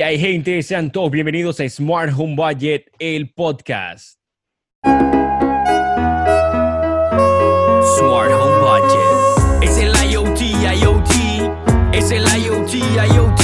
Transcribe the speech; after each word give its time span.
Que 0.00 0.04
hay 0.04 0.18
gente, 0.18 0.62
sean 0.62 0.90
todos 0.90 1.10
bienvenidos 1.10 1.60
a 1.60 1.68
Smart 1.68 2.10
Home 2.16 2.34
Budget, 2.34 2.90
el 2.98 3.34
podcast. 3.34 4.16
Smart 4.82 5.52
Home 8.32 8.60
Budget. 8.62 9.60
Es 9.60 9.76
el 9.76 9.92
IoT, 10.10 10.40
IoT. 10.40 11.10
Es 11.92 12.10
el 12.12 12.22
IoT, 12.22 12.76
IoT. 12.96 13.42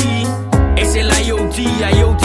Es 0.79 0.97
el 0.97 1.11
IoT, 1.27 1.59
IoT. 1.59 2.25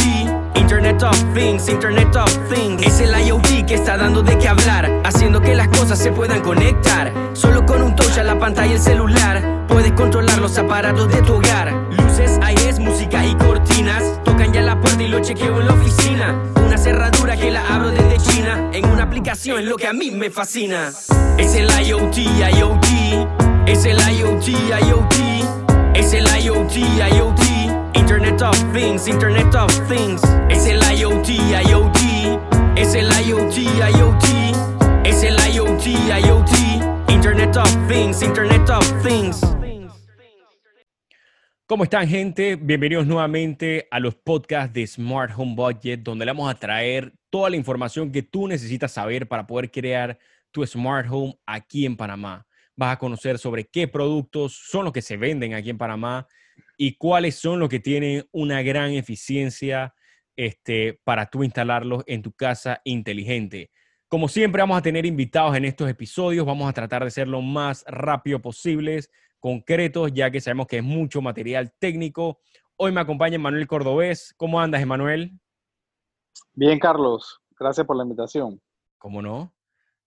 Internet 0.56 1.04
of 1.04 1.22
Things, 1.34 1.68
Internet 1.68 2.16
of 2.16 2.34
Things. 2.48 2.82
Es 2.84 3.02
el 3.02 3.14
IoT 3.28 3.66
que 3.68 3.74
está 3.74 3.98
dando 3.98 4.24
de 4.24 4.38
qué 4.38 4.48
hablar, 4.48 4.90
haciendo 5.04 5.42
que 5.42 5.56
las 5.56 5.68
cosas 5.68 6.00
se 6.00 6.14
puedan 6.14 6.40
conectar. 6.40 7.12
Solo 7.34 7.66
con 7.66 7.82
un 7.82 7.98
touch 7.98 8.18
a 8.18 8.24
la 8.24 8.40
pantalla 8.40 8.72
y 8.72 8.76
el 8.76 8.80
celular, 8.80 9.66
puedes 9.68 9.92
controlar 9.92 10.38
los 10.38 10.58
aparatos 10.58 11.14
de 11.14 11.22
tu 11.22 11.34
hogar. 11.34 11.91
Y 13.14 13.36
cortinas. 13.36 14.04
Tocan 14.24 14.54
ya 14.54 14.62
la 14.62 14.80
puerta 14.80 15.04
y 15.04 15.08
lo 15.08 15.20
chequeo 15.20 15.60
en 15.60 15.68
la 15.68 15.74
oficina. 15.74 16.36
Una 16.66 16.78
cerradura 16.78 17.36
que 17.36 17.52
la 17.52 17.62
abro 17.68 17.92
desde 17.92 18.18
China. 18.18 18.70
En 18.74 18.86
una 18.88 19.04
aplicación 19.04 19.60
es 19.60 19.66
lo 19.66 19.76
que 19.76 19.88
a 19.88 19.94
mí 19.94 20.12
me 20.12 20.32
fascina. 20.32 20.92
Es 21.38 21.56
el 21.56 21.70
IoT, 21.70 22.18
IoT. 22.18 22.88
Es 23.68 23.86
el 23.86 24.00
IoT, 24.00 24.48
IoT. 24.48 25.16
Es 25.94 26.14
el 26.14 26.26
IoT, 26.26 26.78
IoT. 26.78 27.42
Internet 27.94 28.42
of 28.42 28.58
Things, 28.74 29.08
Internet 29.08 29.54
of 29.56 29.72
Things. 29.88 30.22
Es 30.50 30.66
el 30.66 30.82
IoT, 30.82 31.30
IoT. 31.30 32.40
Es 32.76 32.96
el 32.96 33.12
IoT, 33.12 33.58
IoT. 33.58 35.06
Es 35.06 35.24
el 35.24 35.36
IoT, 35.54 35.86
IoT. 35.86 37.12
Internet 37.12 37.56
of 37.58 37.70
Things, 37.88 38.22
Internet 38.22 38.70
of 38.70 39.04
Things. 39.04 39.42
¿Cómo 41.72 41.86
están, 41.86 42.06
gente? 42.06 42.58
Bienvenidos 42.58 43.08
nuevamente 43.08 43.88
a 43.92 44.02
los 44.02 44.14
podcasts 44.14 44.74
de 44.74 44.86
Smart 44.86 45.32
Home 45.38 45.56
Budget, 45.56 46.02
donde 46.02 46.26
le 46.26 46.32
vamos 46.34 46.54
a 46.54 46.60
traer 46.60 47.14
toda 47.30 47.50
la 47.50 47.56
información 47.56 48.12
que 48.12 48.24
tú 48.24 48.46
necesitas 48.46 48.92
saber 48.92 49.26
para 49.26 49.48
poder 49.48 49.72
crear 49.72 50.20
tu 50.52 50.68
Smart 50.68 51.08
Home 51.10 51.40
aquí 51.46 51.86
en 51.86 51.96
Panamá. 51.96 52.46
Vas 52.76 52.92
a 52.92 53.00
conocer 53.00 53.38
sobre 53.40 53.64
qué 53.64 53.88
productos 53.88 54.54
son 54.54 54.84
los 54.84 54.92
que 54.92 55.02
se 55.02 55.16
venden 55.16 55.54
aquí 55.54 55.70
en 55.70 55.78
Panamá 55.78 56.28
y 56.76 56.98
cuáles 56.98 57.36
son 57.36 57.58
los 57.58 57.70
que 57.70 57.80
tienen 57.80 58.28
una 58.34 58.62
gran 58.64 58.92
eficiencia 58.92 59.94
este, 60.36 61.00
para 61.06 61.28
tú 61.28 61.42
instalarlos 61.42 62.04
en 62.06 62.22
tu 62.22 62.34
casa 62.34 62.82
inteligente. 62.84 63.72
Como 64.10 64.28
siempre, 64.28 64.62
vamos 64.62 64.78
a 64.78 64.82
tener 64.82 65.06
invitados 65.06 65.56
en 65.56 65.64
estos 65.64 65.90
episodios. 65.90 66.46
Vamos 66.46 66.70
a 66.70 66.74
tratar 66.74 67.06
de 67.06 67.12
ser 67.12 67.30
lo 67.30 67.42
más 67.42 67.86
rápido 67.88 68.42
posibles, 68.42 69.10
concretos, 69.42 70.14
ya 70.14 70.32
que 70.32 70.40
sabemos 70.40 70.68
que 70.68 70.78
es 70.78 70.84
mucho 70.84 71.22
material 71.22 71.74
técnico. 71.80 72.40
Hoy 72.78 72.94
me 72.94 73.02
acompaña 73.02 73.38
Manuel 73.38 73.68
Cordobés. 73.68 74.34
¿Cómo 74.38 74.62
andas, 74.62 74.82
Emanuel? 74.82 75.34
Bien, 76.54 76.80
Carlos. 76.80 77.42
Gracias 77.60 77.86
por 77.86 77.98
la 77.98 78.04
invitación. 78.04 78.62
¿Cómo 78.98 79.22
no? 79.22 79.54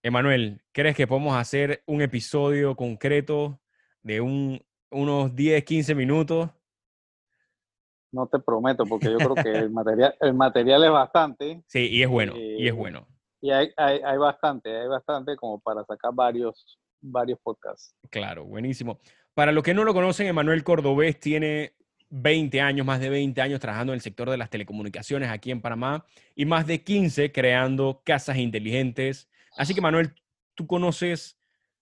Emanuel, 0.03 0.63
¿crees 0.73 0.97
que 0.97 1.07
podemos 1.07 1.37
hacer 1.37 1.83
un 1.87 2.01
episodio 2.01 2.77
concreto 2.77 3.61
de 4.03 4.21
un, 4.21 4.65
unos 4.91 5.35
10, 5.35 5.65
15 5.65 5.95
minutos? 5.95 6.51
No 8.13 8.27
te 8.29 8.39
prometo, 8.39 8.85
porque 8.85 9.11
yo 9.11 9.19
creo 9.19 9.35
que 9.35 9.51
el 9.51 9.71
material, 9.73 10.15
el 10.21 10.35
material 10.35 10.85
es 10.85 10.91
bastante. 10.91 11.65
Sí, 11.67 11.89
y 11.91 12.03
es 12.03 12.09
bueno, 12.09 12.35
y 12.37 12.67
es 12.67 12.73
eh, 12.73 12.77
bueno. 12.77 13.09
Y 13.41 13.51
hay, 13.51 13.71
hay, 13.77 14.01
hay, 14.05 14.19
bastante, 14.19 14.77
hay 14.77 14.89
bastante 14.89 15.37
como 15.37 15.59
para 15.59 15.85
sacar 15.85 16.13
varios, 16.15 16.79
varios 17.01 17.39
podcasts. 17.43 17.95
Claro, 18.11 18.45
buenísimo. 18.45 19.01
Para 19.35 19.51
los 19.53 19.65
que 19.65 19.75
no 19.75 19.85
lo 19.85 19.93
conocen, 19.93 20.29
Emanuel 20.29 20.63
Cordobés 20.63 21.19
tiene 21.19 21.75
20 22.11 22.61
años, 22.61 22.87
más 22.87 23.01
de 23.01 23.09
20 23.09 23.41
años 23.43 23.59
trabajando 23.59 23.93
en 23.93 23.97
el 23.97 24.01
sector 24.01 24.31
de 24.31 24.37
las 24.37 24.49
telecomunicaciones 24.49 25.29
aquí 25.29 25.51
en 25.51 25.61
Panamá 25.61 26.07
y 26.37 26.45
más 26.45 26.67
de 26.67 26.85
15 26.85 27.33
creando 27.33 28.01
casas 28.05 28.37
inteligentes. 28.37 29.29
Así 29.57 29.75
que, 29.75 29.81
Manuel, 29.81 30.15
tú 30.55 30.69
conoces 30.69 31.37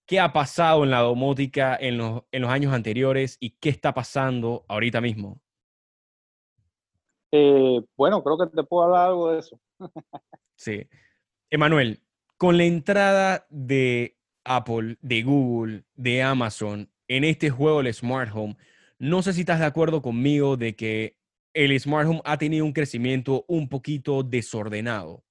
qué 0.07 0.19
ha 0.19 0.33
pasado 0.33 0.83
en 0.83 0.89
la 0.89 1.01
domótica 1.01 1.77
en 1.79 1.99
los, 1.99 2.23
en 2.31 2.41
los 2.41 2.49
años 2.49 2.73
anteriores 2.73 3.37
y 3.39 3.51
qué 3.51 3.69
está 3.69 3.93
pasando 3.93 4.65
ahorita 4.67 4.99
mismo. 4.99 5.39
Eh, 7.31 7.81
bueno, 7.95 8.23
creo 8.23 8.37
que 8.37 8.55
te 8.55 8.63
puedo 8.63 8.85
hablar 8.85 9.09
algo 9.09 9.31
de 9.31 9.39
eso. 9.39 9.59
sí. 10.55 10.87
Emanuel, 11.51 12.01
con 12.37 12.57
la 12.57 12.63
entrada 12.63 13.45
de 13.49 14.17
Apple, 14.43 14.97
de 15.01 15.21
Google, 15.21 15.83
de 15.93 16.23
Amazon 16.23 16.89
en 17.07 17.23
este 17.23 17.49
juego 17.49 17.81
del 17.81 17.93
Smart 17.93 18.31
Home, 18.33 18.57
no 18.99 19.21
sé 19.21 19.33
si 19.33 19.41
estás 19.41 19.59
de 19.59 19.65
acuerdo 19.65 20.01
conmigo 20.01 20.57
de 20.57 20.75
que 20.75 21.17
el 21.53 21.77
Smart 21.79 22.07
Home 22.07 22.21
ha 22.25 22.37
tenido 22.37 22.65
un 22.65 22.73
crecimiento 22.73 23.45
un 23.47 23.69
poquito 23.69 24.23
desordenado. 24.23 25.23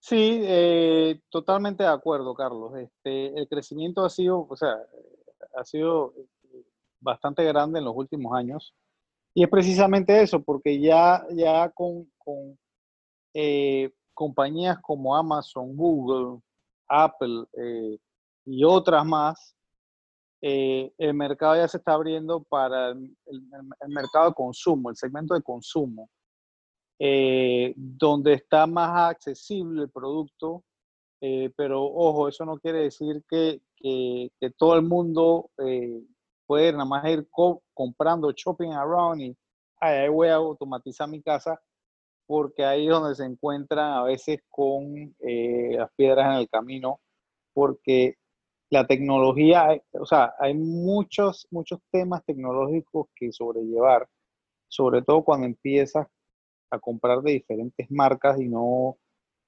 Sí, 0.00 0.40
eh, 0.42 1.20
totalmente 1.28 1.82
de 1.82 1.90
acuerdo, 1.90 2.34
Carlos. 2.34 2.72
Este, 2.76 3.38
el 3.38 3.46
crecimiento 3.48 4.04
ha 4.04 4.10
sido, 4.10 4.46
o 4.48 4.56
sea, 4.56 4.74
ha 5.56 5.64
sido 5.64 6.14
bastante 7.00 7.44
grande 7.44 7.78
en 7.78 7.84
los 7.84 7.94
últimos 7.94 8.34
años. 8.34 8.74
Y 9.34 9.44
es 9.44 9.50
precisamente 9.50 10.22
eso, 10.22 10.42
porque 10.42 10.80
ya, 10.80 11.24
ya 11.30 11.70
con, 11.70 12.08
eh, 13.34 13.90
compañías 14.14 14.78
como 14.80 15.16
Amazon, 15.16 15.76
Google, 15.76 16.40
Apple 16.88 17.44
eh, 17.56 17.98
y 18.44 18.64
otras 18.64 19.04
más, 19.04 19.54
eh, 20.42 20.92
el 20.98 21.14
mercado 21.14 21.56
ya 21.56 21.68
se 21.68 21.78
está 21.78 21.94
abriendo 21.94 22.42
para 22.42 22.90
el, 22.90 23.16
mercado 23.88 24.28
de 24.28 24.34
consumo, 24.34 24.90
el 24.90 24.96
segmento 24.96 25.34
de 25.34 25.42
consumo, 25.42 26.08
donde 27.76 28.34
está 28.34 28.66
más 28.66 29.10
accesible 29.10 29.82
el 29.82 29.90
producto, 29.90 30.62
pero 31.56 31.82
ojo, 31.82 32.28
eso 32.28 32.44
no 32.44 32.58
quiere 32.58 32.80
decir 32.82 33.22
que, 33.28 33.62
que, 33.76 34.30
que 34.38 34.50
todo 34.50 34.76
el 34.76 34.82
mundo 34.82 35.50
poder 36.50 36.74
nada 36.74 36.84
más 36.84 37.04
ir 37.08 37.28
comprando 37.72 38.32
shopping 38.32 38.72
around 38.72 39.20
y 39.20 39.36
ahí 39.80 40.08
voy 40.08 40.26
a 40.26 40.34
automatizar 40.34 41.08
mi 41.08 41.22
casa 41.22 41.60
porque 42.26 42.64
ahí 42.64 42.86
es 42.86 42.90
donde 42.90 43.14
se 43.14 43.24
encuentran 43.24 43.92
a 43.92 44.02
veces 44.02 44.40
con 44.48 45.14
eh, 45.20 45.76
las 45.76 45.88
piedras 45.94 46.26
en 46.26 46.40
el 46.40 46.48
camino 46.48 47.00
porque 47.52 48.16
la 48.70 48.86
tecnología, 48.86 49.80
o 49.92 50.06
sea, 50.06 50.34
hay 50.38 50.54
muchos, 50.54 51.46
muchos 51.50 51.80
temas 51.90 52.24
tecnológicos 52.24 53.08
que 53.16 53.32
sobrellevar, 53.32 54.08
sobre 54.68 55.02
todo 55.02 55.24
cuando 55.24 55.46
empiezas 55.46 56.06
a 56.70 56.78
comprar 56.78 57.20
de 57.22 57.32
diferentes 57.32 57.90
marcas 57.90 58.40
y 58.40 58.48
no 58.48 58.96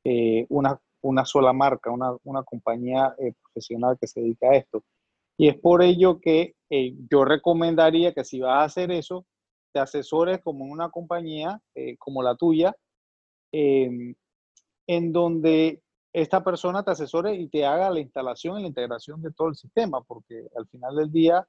eh, 0.04 0.44
una, 0.48 0.80
una 1.02 1.24
sola 1.24 1.52
marca, 1.52 1.90
una, 1.90 2.16
una 2.24 2.42
compañía 2.42 3.14
eh, 3.18 3.32
profesional 3.42 3.96
que 4.00 4.08
se 4.08 4.20
dedica 4.20 4.50
a 4.50 4.56
esto. 4.56 4.82
Y 5.38 5.48
es 5.48 5.58
por 5.58 5.82
ello 5.82 6.20
que 6.20 6.54
eh, 6.70 6.94
yo 7.10 7.24
recomendaría 7.24 8.12
que 8.12 8.24
si 8.24 8.40
vas 8.40 8.58
a 8.58 8.64
hacer 8.64 8.90
eso, 8.90 9.24
te 9.72 9.80
asesores 9.80 10.40
como 10.40 10.64
en 10.64 10.72
una 10.72 10.90
compañía 10.90 11.60
eh, 11.74 11.96
como 11.96 12.22
la 12.22 12.36
tuya, 12.36 12.76
em, 13.52 14.14
en 14.86 15.12
donde 15.12 15.82
esta 16.12 16.44
persona 16.44 16.82
te 16.82 16.90
asesore 16.90 17.34
y 17.34 17.48
te 17.48 17.64
haga 17.64 17.90
la 17.90 18.00
instalación 18.00 18.58
y 18.58 18.62
la 18.62 18.68
integración 18.68 19.22
de 19.22 19.32
todo 19.32 19.48
el 19.48 19.54
sistema, 19.54 20.02
porque 20.02 20.46
al 20.56 20.66
final 20.68 20.96
del 20.96 21.10
día 21.10 21.46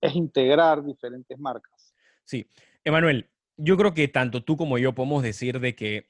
es 0.00 0.14
integrar 0.14 0.84
diferentes 0.84 1.38
marcas. 1.38 1.94
Sí, 2.24 2.46
Emanuel, 2.84 3.28
yo 3.56 3.76
creo 3.76 3.94
que 3.94 4.08
tanto 4.08 4.42
tú 4.42 4.56
como 4.56 4.78
yo 4.78 4.94
podemos 4.94 5.22
decir 5.22 5.60
de 5.60 5.74
que 5.74 6.06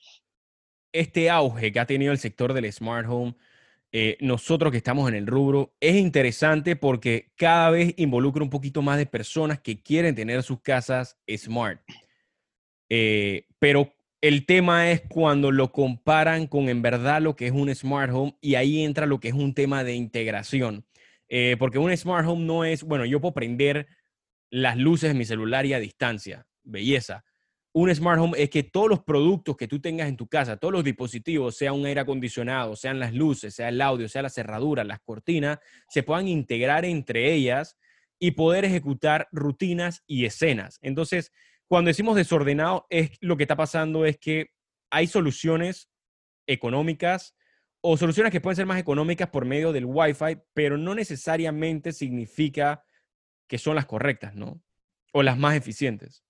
este 0.92 1.30
auge 1.30 1.72
que 1.72 1.80
ha 1.80 1.86
tenido 1.86 2.12
el 2.12 2.18
sector 2.18 2.52
del 2.52 2.72
smart 2.72 3.06
home 3.08 3.36
eh, 3.92 4.16
nosotros 4.20 4.70
que 4.70 4.76
estamos 4.76 5.08
en 5.08 5.16
el 5.16 5.26
rubro, 5.26 5.74
es 5.80 5.96
interesante 5.96 6.76
porque 6.76 7.32
cada 7.36 7.70
vez 7.70 7.92
involucra 7.96 8.44
un 8.44 8.50
poquito 8.50 8.82
más 8.82 8.98
de 8.98 9.06
personas 9.06 9.60
que 9.60 9.82
quieren 9.82 10.14
tener 10.14 10.44
sus 10.44 10.60
casas 10.60 11.18
smart. 11.36 11.80
Eh, 12.88 13.46
pero 13.58 13.92
el 14.20 14.46
tema 14.46 14.90
es 14.90 15.02
cuando 15.08 15.50
lo 15.50 15.72
comparan 15.72 16.46
con 16.46 16.68
en 16.68 16.82
verdad 16.82 17.20
lo 17.22 17.36
que 17.36 17.46
es 17.46 17.52
un 17.52 17.74
smart 17.74 18.12
home 18.12 18.36
y 18.40 18.54
ahí 18.54 18.82
entra 18.82 19.06
lo 19.06 19.20
que 19.20 19.28
es 19.28 19.34
un 19.34 19.54
tema 19.54 19.84
de 19.84 19.94
integración. 19.94 20.84
Eh, 21.28 21.56
porque 21.58 21.78
un 21.78 21.96
smart 21.96 22.26
home 22.26 22.44
no 22.44 22.64
es, 22.64 22.82
bueno, 22.82 23.04
yo 23.04 23.20
puedo 23.20 23.34
prender 23.34 23.86
las 24.50 24.76
luces 24.76 25.12
de 25.12 25.18
mi 25.18 25.24
celular 25.24 25.64
y 25.64 25.74
a 25.74 25.78
distancia, 25.78 26.46
belleza 26.64 27.24
un 27.72 27.94
smart 27.94 28.20
home 28.20 28.42
es 28.42 28.50
que 28.50 28.64
todos 28.64 28.88
los 28.88 29.04
productos 29.04 29.56
que 29.56 29.68
tú 29.68 29.80
tengas 29.80 30.08
en 30.08 30.16
tu 30.16 30.26
casa, 30.26 30.56
todos 30.56 30.72
los 30.72 30.84
dispositivos, 30.84 31.56
sea 31.56 31.72
un 31.72 31.86
aire 31.86 32.00
acondicionado, 32.00 32.74
sean 32.74 32.98
las 32.98 33.14
luces, 33.14 33.54
sea 33.54 33.68
el 33.68 33.80
audio, 33.80 34.08
sea 34.08 34.22
la 34.22 34.30
cerradura, 34.30 34.82
las 34.82 35.00
cortinas, 35.00 35.58
se 35.88 36.02
puedan 36.02 36.26
integrar 36.26 36.84
entre 36.84 37.32
ellas 37.32 37.76
y 38.18 38.32
poder 38.32 38.64
ejecutar 38.64 39.28
rutinas 39.30 40.02
y 40.06 40.24
escenas. 40.24 40.78
Entonces, 40.82 41.32
cuando 41.70 41.86
decimos 41.86 42.16
desordenado, 42.16 42.84
es 42.90 43.16
lo 43.20 43.36
que 43.36 43.44
está 43.44 43.54
pasando 43.54 44.04
es 44.04 44.18
que 44.18 44.48
hay 44.90 45.06
soluciones 45.06 45.88
económicas 46.48 47.36
o 47.80 47.96
soluciones 47.96 48.32
que 48.32 48.40
pueden 48.40 48.56
ser 48.56 48.66
más 48.66 48.80
económicas 48.80 49.30
por 49.30 49.44
medio 49.44 49.72
del 49.72 49.84
Wi-Fi, 49.86 50.42
pero 50.52 50.76
no 50.76 50.96
necesariamente 50.96 51.92
significa 51.92 52.84
que 53.48 53.56
son 53.56 53.76
las 53.76 53.86
correctas, 53.86 54.34
¿no? 54.34 54.60
O 55.12 55.22
las 55.22 55.38
más 55.38 55.54
eficientes. 55.54 56.24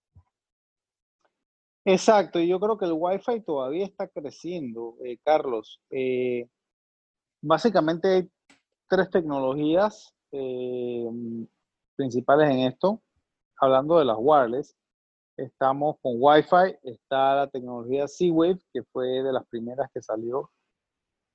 Exacto, 1.87 2.39
y 2.39 2.47
yo 2.47 2.61
creo 2.61 2.77
que 2.77 2.85
el 2.85 2.93
Wi-Fi 2.95 3.41
todavía 3.41 3.87
está 3.87 4.09
creciendo, 4.09 4.99
eh, 5.03 5.17
Carlos. 5.25 5.81
Eh, 5.89 6.51
básicamente 7.41 8.09
hay 8.09 8.31
tres 8.91 9.09
tecnologías 9.09 10.15
eh, 10.33 11.09
principales 11.97 12.51
en 12.51 12.59
esto. 12.59 13.03
Hablando 13.59 13.99
de 13.99 14.05
las 14.05 14.17
wireless, 14.19 14.77
estamos 15.45 15.97
con 16.03 16.15
Wi-Fi, 16.17 16.79
está 16.83 17.37
la 17.37 17.47
tecnología 17.49 18.07
Z-Wave, 18.07 18.59
que 18.73 18.83
fue 18.93 19.07
de 19.23 19.33
las 19.33 19.47
primeras 19.49 19.89
que 19.93 20.03
salió, 20.03 20.51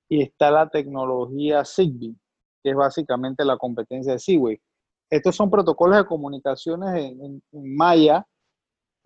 y 0.09 0.21
está 0.21 0.51
la 0.51 0.69
tecnología 0.69 1.63
Zigbee, 1.65 2.15
que 2.63 2.69
es 2.71 2.75
básicamente 2.75 3.43
la 3.43 3.57
competencia 3.57 4.13
de 4.13 4.19
Z-Wave. 4.19 4.61
Estos 5.09 5.35
son 5.35 5.49
protocolos 5.49 5.97
de 5.97 6.05
comunicaciones 6.05 6.95
en, 6.95 7.41
en 7.51 7.75
Maya, 7.75 8.25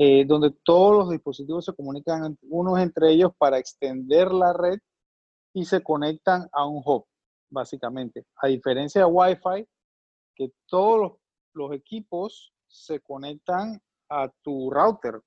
eh, 0.01 0.23
donde 0.25 0.51
todos 0.63 0.97
los 0.97 1.09
dispositivos 1.09 1.65
se 1.65 1.73
comunican 1.73 2.37
unos 2.43 2.79
entre 2.79 3.11
ellos 3.11 3.31
para 3.37 3.57
extender 3.57 4.31
la 4.31 4.53
red 4.53 4.79
y 5.53 5.65
se 5.65 5.83
conectan 5.83 6.47
a 6.53 6.65
un 6.65 6.81
hub, 6.85 7.05
básicamente. 7.49 8.25
A 8.41 8.47
diferencia 8.47 9.01
de 9.01 9.11
Wi-Fi, 9.11 9.67
que 10.35 10.53
todos 10.67 11.17
los, 11.53 11.73
equipos 11.73 12.53
se 12.69 13.01
conectan 13.01 13.81
a 14.09 14.31
tu 14.41 14.69
router, 14.71 15.21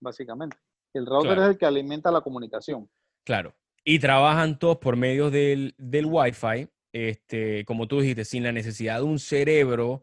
básicamente. 0.00 0.56
El 0.94 1.06
router 1.06 1.38
es 1.38 1.44
el 1.50 1.58
que 1.58 1.66
alimenta 1.66 2.10
la 2.10 2.20
comunicación. 2.20 2.88
Claro. 3.24 3.54
Y 3.84 3.98
trabajan 3.98 4.58
todos 4.58 4.78
por 4.78 4.96
medio 4.96 5.30
del, 5.30 5.74
del 5.78 6.06
Wi-Fi, 6.06 6.68
este, 6.92 7.64
como 7.64 7.86
tú 7.86 8.00
dijiste, 8.00 8.24
sin 8.24 8.42
la 8.42 8.52
necesidad 8.52 8.98
de 8.98 9.04
un 9.04 9.18
cerebro 9.18 10.02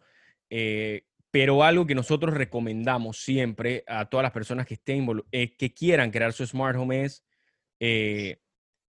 eh, 0.56 1.08
pero 1.32 1.64
algo 1.64 1.88
que 1.88 1.96
nosotros 1.96 2.36
recomendamos 2.36 3.18
siempre 3.24 3.84
a 3.88 4.06
todas 4.06 4.22
las 4.22 4.32
personas 4.32 4.68
que 4.68 4.76
estén 4.76 5.08
eh, 5.32 5.58
que 5.58 5.74
quieran 5.74 6.12
crear 6.12 6.32
su 6.32 6.46
smart 6.46 6.78
home 6.78 7.06
es 7.06 7.26
eh, 7.80 8.38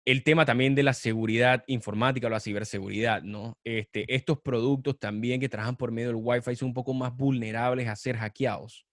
el 0.03 0.25
tema 0.25 0.43
también 0.43 0.75
de 0.75 0.83
la 0.83 0.93
seguridad 0.93 1.63
informática 1.67 2.27
o 2.27 2.29
la 2.29 2.41
ciberseguridad, 2.41 3.21
¿no? 3.23 3.57
Este, 3.63 4.13
estos 4.13 4.41
productos 4.41 4.99
también 4.99 5.39
que 5.39 5.47
trabajan 5.47 5.77
por 5.77 5.93
medio 5.93 6.09
del 6.09 6.21
Wi-Fi 6.21 6.57
son 6.57 6.67
un 6.67 6.73
poco 6.73 6.93
más 6.93 7.15
vulnerables 7.15 7.87
a 7.87 7.95
ser 7.95 8.17
hackeados. 8.17 8.85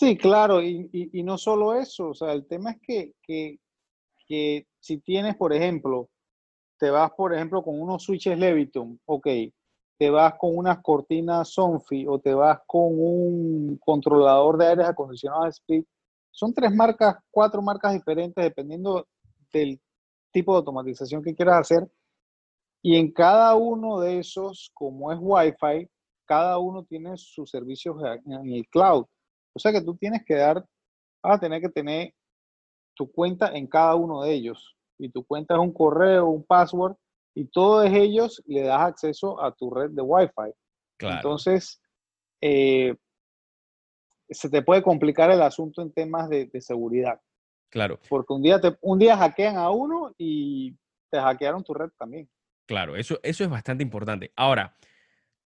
Sí, 0.00 0.16
claro, 0.16 0.62
y, 0.62 1.10
no 1.24 1.36
solo 1.36 1.74
eso, 1.74 2.10
o 2.10 2.14
sea, 2.14 2.32
el 2.32 2.46
tema 2.46 2.70
es 2.70 2.76
que, 2.80 3.58
que, 4.28 4.66
si 4.78 4.98
tienes, 4.98 5.34
por 5.36 5.52
ejemplo, 5.52 6.08
te 6.78 6.88
vas, 6.90 7.10
por 7.16 7.34
ejemplo, 7.34 7.64
con 7.64 7.80
unos 7.80 8.04
switches 8.04 8.38
Leviton, 8.38 9.00
ok, 9.06 9.26
te 9.98 10.10
vas 10.10 10.34
con 10.38 10.56
unas 10.56 10.80
cortinas 10.82 11.48
Sonfi 11.52 12.06
o 12.06 12.20
te 12.20 12.32
vas 12.32 12.60
con 12.68 12.92
un 12.96 13.76
controlador 13.84 14.56
de 14.56 14.68
aires 14.68 14.86
acondicionados 14.86 15.56
Speed, 15.56 15.82
son 16.30 16.54
tres 16.54 16.72
marcas, 16.72 17.16
cuatro 17.28 17.60
marcas 17.60 17.94
diferentes 17.94 18.44
dependiendo 18.44 19.08
del 19.52 19.80
tipo 20.30 20.52
de 20.52 20.58
automatización 20.58 21.24
que 21.24 21.34
quieras 21.34 21.62
hacer. 21.62 21.90
Y 22.82 22.94
en 22.94 23.10
cada 23.10 23.56
uno 23.56 23.98
de 23.98 24.20
esos, 24.20 24.70
como 24.74 25.10
es 25.10 25.18
Wi-Fi, 25.20 25.90
cada 26.24 26.58
uno 26.58 26.84
tiene 26.84 27.16
sus 27.16 27.50
servicios 27.50 27.96
en 28.26 28.52
el 28.52 28.64
cloud. 28.68 29.04
O 29.58 29.60
sea 29.60 29.72
que 29.72 29.80
tú 29.80 29.96
tienes 29.96 30.24
que 30.24 30.36
dar, 30.36 30.64
vas 31.20 31.36
a 31.36 31.40
tener 31.40 31.60
que 31.60 31.68
tener 31.68 32.14
tu 32.94 33.10
cuenta 33.10 33.48
en 33.56 33.66
cada 33.66 33.96
uno 33.96 34.22
de 34.22 34.32
ellos. 34.32 34.76
Y 35.00 35.08
tu 35.08 35.24
cuenta 35.24 35.54
es 35.54 35.60
un 35.60 35.72
correo, 35.72 36.26
un 36.26 36.44
password, 36.44 36.94
y 37.34 37.46
todos 37.46 37.86
ellos 37.86 38.40
le 38.46 38.62
das 38.62 38.82
acceso 38.82 39.42
a 39.42 39.52
tu 39.52 39.68
red 39.68 39.90
de 39.90 40.00
Wi-Fi. 40.00 40.52
Entonces, 41.00 41.82
eh, 42.40 42.94
se 44.30 44.48
te 44.48 44.62
puede 44.62 44.80
complicar 44.80 45.32
el 45.32 45.42
asunto 45.42 45.82
en 45.82 45.92
temas 45.92 46.28
de, 46.28 46.48
seguridad. 46.60 47.20
Claro. 47.68 47.98
Porque 48.08 48.32
un 48.32 48.42
día, 48.42 48.60
te, 48.60 48.76
un 48.80 49.00
día 49.00 49.16
hackean 49.16 49.56
a 49.56 49.70
uno 49.70 50.14
y 50.18 50.72
te 51.10 51.18
hackearon 51.18 51.64
tu 51.64 51.74
red 51.74 51.90
también. 51.98 52.30
Claro, 52.68 52.94
eso, 52.94 53.18
eso 53.24 53.42
es 53.42 53.50
bastante 53.50 53.82
importante. 53.82 54.30
Ahora, 54.36 54.76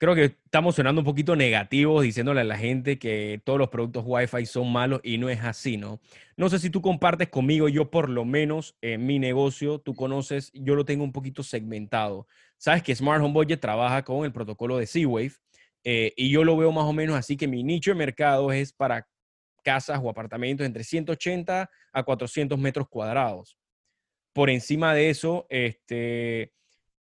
creo 0.03 0.17
que 0.17 0.25
estamos 0.25 0.75
sonando 0.75 1.01
un 1.01 1.05
poquito 1.05 1.37
negativos 1.37 2.03
diciéndole 2.03 2.41
a 2.41 2.45
la 2.45 2.59
gente 2.59 2.99
que 2.99 3.41
todos 3.45 3.57
los 3.57 3.69
productos 3.69 4.03
Wi-Fi 4.05 4.47
son 4.47 4.73
malos 4.73 5.01
y 5.05 5.17
no 5.17 5.29
es 5.29 5.45
así, 5.45 5.77
¿no? 5.77 6.01
No 6.37 6.49
sé 6.49 6.59
si 6.59 6.71
tú 6.71 6.83
compartes 6.83 7.29
conmigo, 7.29 7.69
yo 7.69 7.89
por 7.89 8.09
lo 8.09 8.25
menos 8.25 8.77
en 8.81 9.07
mi 9.07 9.21
negocio, 9.21 9.79
tú 9.79 9.95
conoces, 9.95 10.51
yo 10.55 10.75
lo 10.75 10.85
tengo 10.85 11.05
un 11.05 11.13
poquito 11.13 11.45
segmentado. 11.45 12.27
Sabes 12.59 12.83
que 12.83 12.97
Smart 12.97 13.23
Home 13.23 13.33
Budget 13.33 13.61
trabaja 13.61 14.03
con 14.03 14.25
el 14.25 14.33
protocolo 14.33 14.77
de 14.77 14.89
Z-Wave 14.89 15.35
eh, 15.85 16.13
y 16.17 16.31
yo 16.31 16.43
lo 16.43 16.57
veo 16.57 16.73
más 16.73 16.87
o 16.87 16.93
menos 16.93 17.15
así 17.15 17.37
que 17.37 17.47
mi 17.47 17.63
nicho 17.63 17.93
de 17.93 17.95
mercado 17.95 18.51
es 18.51 18.73
para 18.73 19.07
casas 19.63 20.01
o 20.03 20.11
apartamentos 20.11 20.67
entre 20.67 20.83
180 20.83 21.71
a 21.93 22.03
400 22.03 22.59
metros 22.59 22.89
cuadrados. 22.89 23.57
Por 24.33 24.51
encima 24.51 24.95
de 24.95 25.11
eso, 25.11 25.47
este 25.49 26.53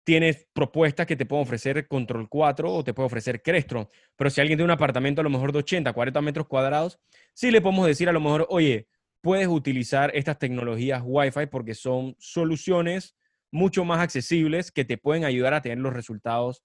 tienes 0.08 0.48
propuestas 0.54 1.06
que 1.06 1.16
te 1.16 1.26
pueden 1.26 1.42
ofrecer 1.42 1.86
Control 1.86 2.30
4 2.30 2.72
o 2.72 2.82
te 2.82 2.94
puede 2.94 3.08
ofrecer 3.08 3.42
Crestron. 3.42 3.86
Pero 4.16 4.30
si 4.30 4.40
alguien 4.40 4.56
tiene 4.56 4.64
un 4.64 4.70
apartamento 4.70 5.20
a 5.20 5.24
lo 5.24 5.28
mejor 5.28 5.52
de 5.52 5.58
80, 5.58 5.92
40 5.92 6.22
metros 6.22 6.46
cuadrados, 6.46 6.98
sí 7.34 7.50
le 7.50 7.60
podemos 7.60 7.86
decir 7.86 8.08
a 8.08 8.12
lo 8.12 8.20
mejor, 8.20 8.46
oye, 8.48 8.88
puedes 9.20 9.48
utilizar 9.48 10.10
estas 10.14 10.38
tecnologías 10.38 11.02
Wi-Fi 11.04 11.48
porque 11.50 11.74
son 11.74 12.16
soluciones 12.18 13.18
mucho 13.52 13.84
más 13.84 14.00
accesibles 14.00 14.72
que 14.72 14.86
te 14.86 14.96
pueden 14.96 15.26
ayudar 15.26 15.52
a 15.52 15.60
tener 15.60 15.76
los 15.76 15.92
resultados 15.92 16.62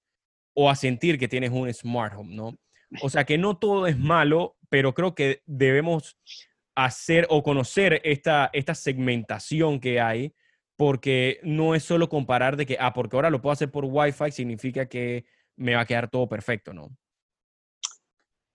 o 0.54 0.70
a 0.70 0.78
sentir 0.78 1.20
que 1.20 1.28
tienes 1.28 1.52
un 1.52 1.74
smart 1.74 2.16
home, 2.16 2.34
¿no? 2.34 2.58
O 3.02 3.10
sea 3.10 3.26
que 3.26 3.38
no 3.38 3.58
todo 3.58 3.88
es 3.88 4.00
malo, 4.00 4.56
pero 4.70 4.94
creo 4.94 5.16
que 5.16 5.42
debemos 5.46 6.18
hacer 6.76 7.28
o 7.30 7.44
conocer 7.44 8.00
esta, 8.06 8.50
esta 8.54 8.74
segmentación 8.74 9.82
que 9.82 10.00
hay 10.00 10.34
porque 10.76 11.40
no 11.44 11.76
es 11.76 11.84
solo 11.84 12.10
comparar 12.10 12.58
de 12.58 12.66
que, 12.66 12.78
ah, 12.80 12.94
porque 12.94 13.16
ahora 13.16 13.30
lo 13.30 13.42
puedo 13.42 13.54
hacer 13.54 13.72
por 13.72 13.86
Wi-Fi, 13.86 14.32
significa 14.32 14.88
que 14.88 15.26
me 15.56 15.76
va 15.76 15.82
a 15.82 15.86
quedar 15.86 16.10
todo 16.10 16.28
perfecto, 16.28 16.74
¿no? 16.74 16.90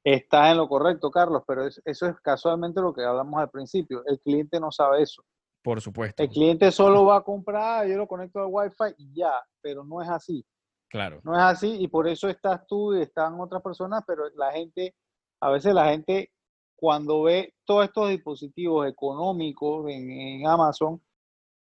Estás 0.05 0.53
en 0.53 0.57
lo 0.57 0.69
correcto, 0.69 1.11
Carlos, 1.11 1.43
pero 1.47 1.67
eso 1.67 2.07
es 2.07 2.21
casualmente 2.23 2.81
lo 2.81 2.95
que 2.95 3.05
hablamos 3.05 3.41
al 3.41 3.51
principio. 3.51 4.03
El 4.07 4.19
cliente 4.21 4.59
no 4.59 4.71
sabe 4.71 5.03
eso. 5.03 5.23
Por 5.63 5.81
supuesto. 5.81 6.23
El 6.23 6.31
cliente 6.31 6.73
solo 6.73 7.05
va 7.05 7.17
a 7.17 7.23
comprar, 7.23 7.87
yo 7.87 7.97
lo 7.97 8.07
conecto 8.07 8.41
al 8.41 8.49
Wi-Fi 8.49 8.95
y 8.97 9.13
ya, 9.15 9.35
pero 9.61 9.85
no 9.85 10.01
es 10.01 10.09
así. 10.09 10.45
Claro. 10.89 11.21
No 11.25 11.35
es 11.35 11.43
así 11.43 11.77
y 11.79 11.89
por 11.89 12.09
eso 12.09 12.29
estás 12.29 12.67
tú 12.67 12.95
y 12.95 13.03
están 13.03 13.39
otras 13.39 13.61
personas, 13.61 14.03
pero 14.07 14.31
la 14.37 14.53
gente, 14.53 14.95
a 15.41 15.51
veces 15.51 15.75
la 15.75 15.91
gente 15.91 16.33
cuando 16.75 17.23
ve 17.23 17.55
todos 17.65 17.85
estos 17.85 18.09
dispositivos 18.09 18.89
económicos 18.89 19.91
en 19.91 20.47
Amazon, 20.47 21.03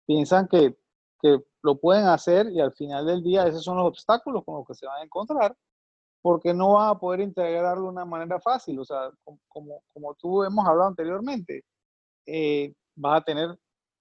piensan 0.05 0.47
que, 0.47 0.75
lo 1.65 1.79
pueden 1.79 2.07
hacer 2.07 2.51
y 2.51 2.59
al 2.59 2.73
final 2.73 3.05
del 3.05 3.23
día 3.23 3.47
esos 3.47 3.63
son 3.63 3.77
los 3.77 3.85
obstáculos 3.85 4.43
con 4.43 4.55
los 4.55 4.67
que 4.67 4.73
se 4.73 4.85
van 4.85 4.99
a 4.99 5.05
encontrar 5.05 5.55
porque 6.21 6.53
no 6.53 6.73
van 6.73 6.89
a 6.89 6.99
poder 6.99 7.21
integrarlo 7.21 7.83
de 7.83 7.89
una 7.89 8.05
manera 8.05 8.39
fácil. 8.39 8.79
O 8.79 8.85
sea, 8.85 9.11
como, 9.47 9.83
como 9.93 10.13
tú 10.15 10.43
hemos 10.43 10.65
hablado 10.65 10.89
anteriormente, 10.89 11.63
eh, 12.25 12.73
vas, 12.95 13.21
a 13.21 13.23
tener, 13.23 13.57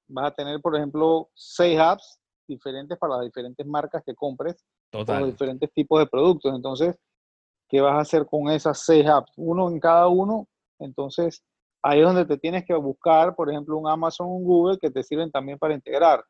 vas 0.09 0.27
a 0.27 0.35
tener, 0.35 0.61
por 0.61 0.77
ejemplo, 0.77 1.29
seis 1.35 1.79
apps 1.79 2.19
diferentes 2.47 2.97
para 2.99 3.17
las 3.17 3.25
diferentes 3.25 3.67
marcas 3.67 4.03
que 4.05 4.15
compres, 4.15 4.65
Total. 4.91 5.21
los 5.21 5.31
diferentes 5.31 5.73
tipos 5.73 5.99
de 5.99 6.07
productos. 6.07 6.55
Entonces, 6.55 6.97
¿qué 7.69 7.81
vas 7.81 7.95
a 7.95 8.03
hacer 8.03 8.27
con 8.27 8.49
esas 8.51 8.79
seis 8.85 9.07
apps? 9.07 9.33
Uno 9.37 9.69
en 9.69 9.81
cada 9.81 10.07
uno. 10.07 10.47
Entonces, 10.79 11.43
ahí 11.83 12.01
es 12.01 12.07
donde 12.07 12.25
te 12.25 12.39
tienes 12.39 12.65
que 12.65 12.75
buscar, 12.75 13.35
por 13.35 13.51
ejemplo, 13.51 13.77
un 13.77 13.89
Amazon, 13.89 14.29
un 14.29 14.45
Google, 14.45 14.79
que 14.81 14.91
te 14.91 15.03
sirven 15.03 15.31
también 15.31 15.59
para 15.59 15.75
integrar. 15.75 16.25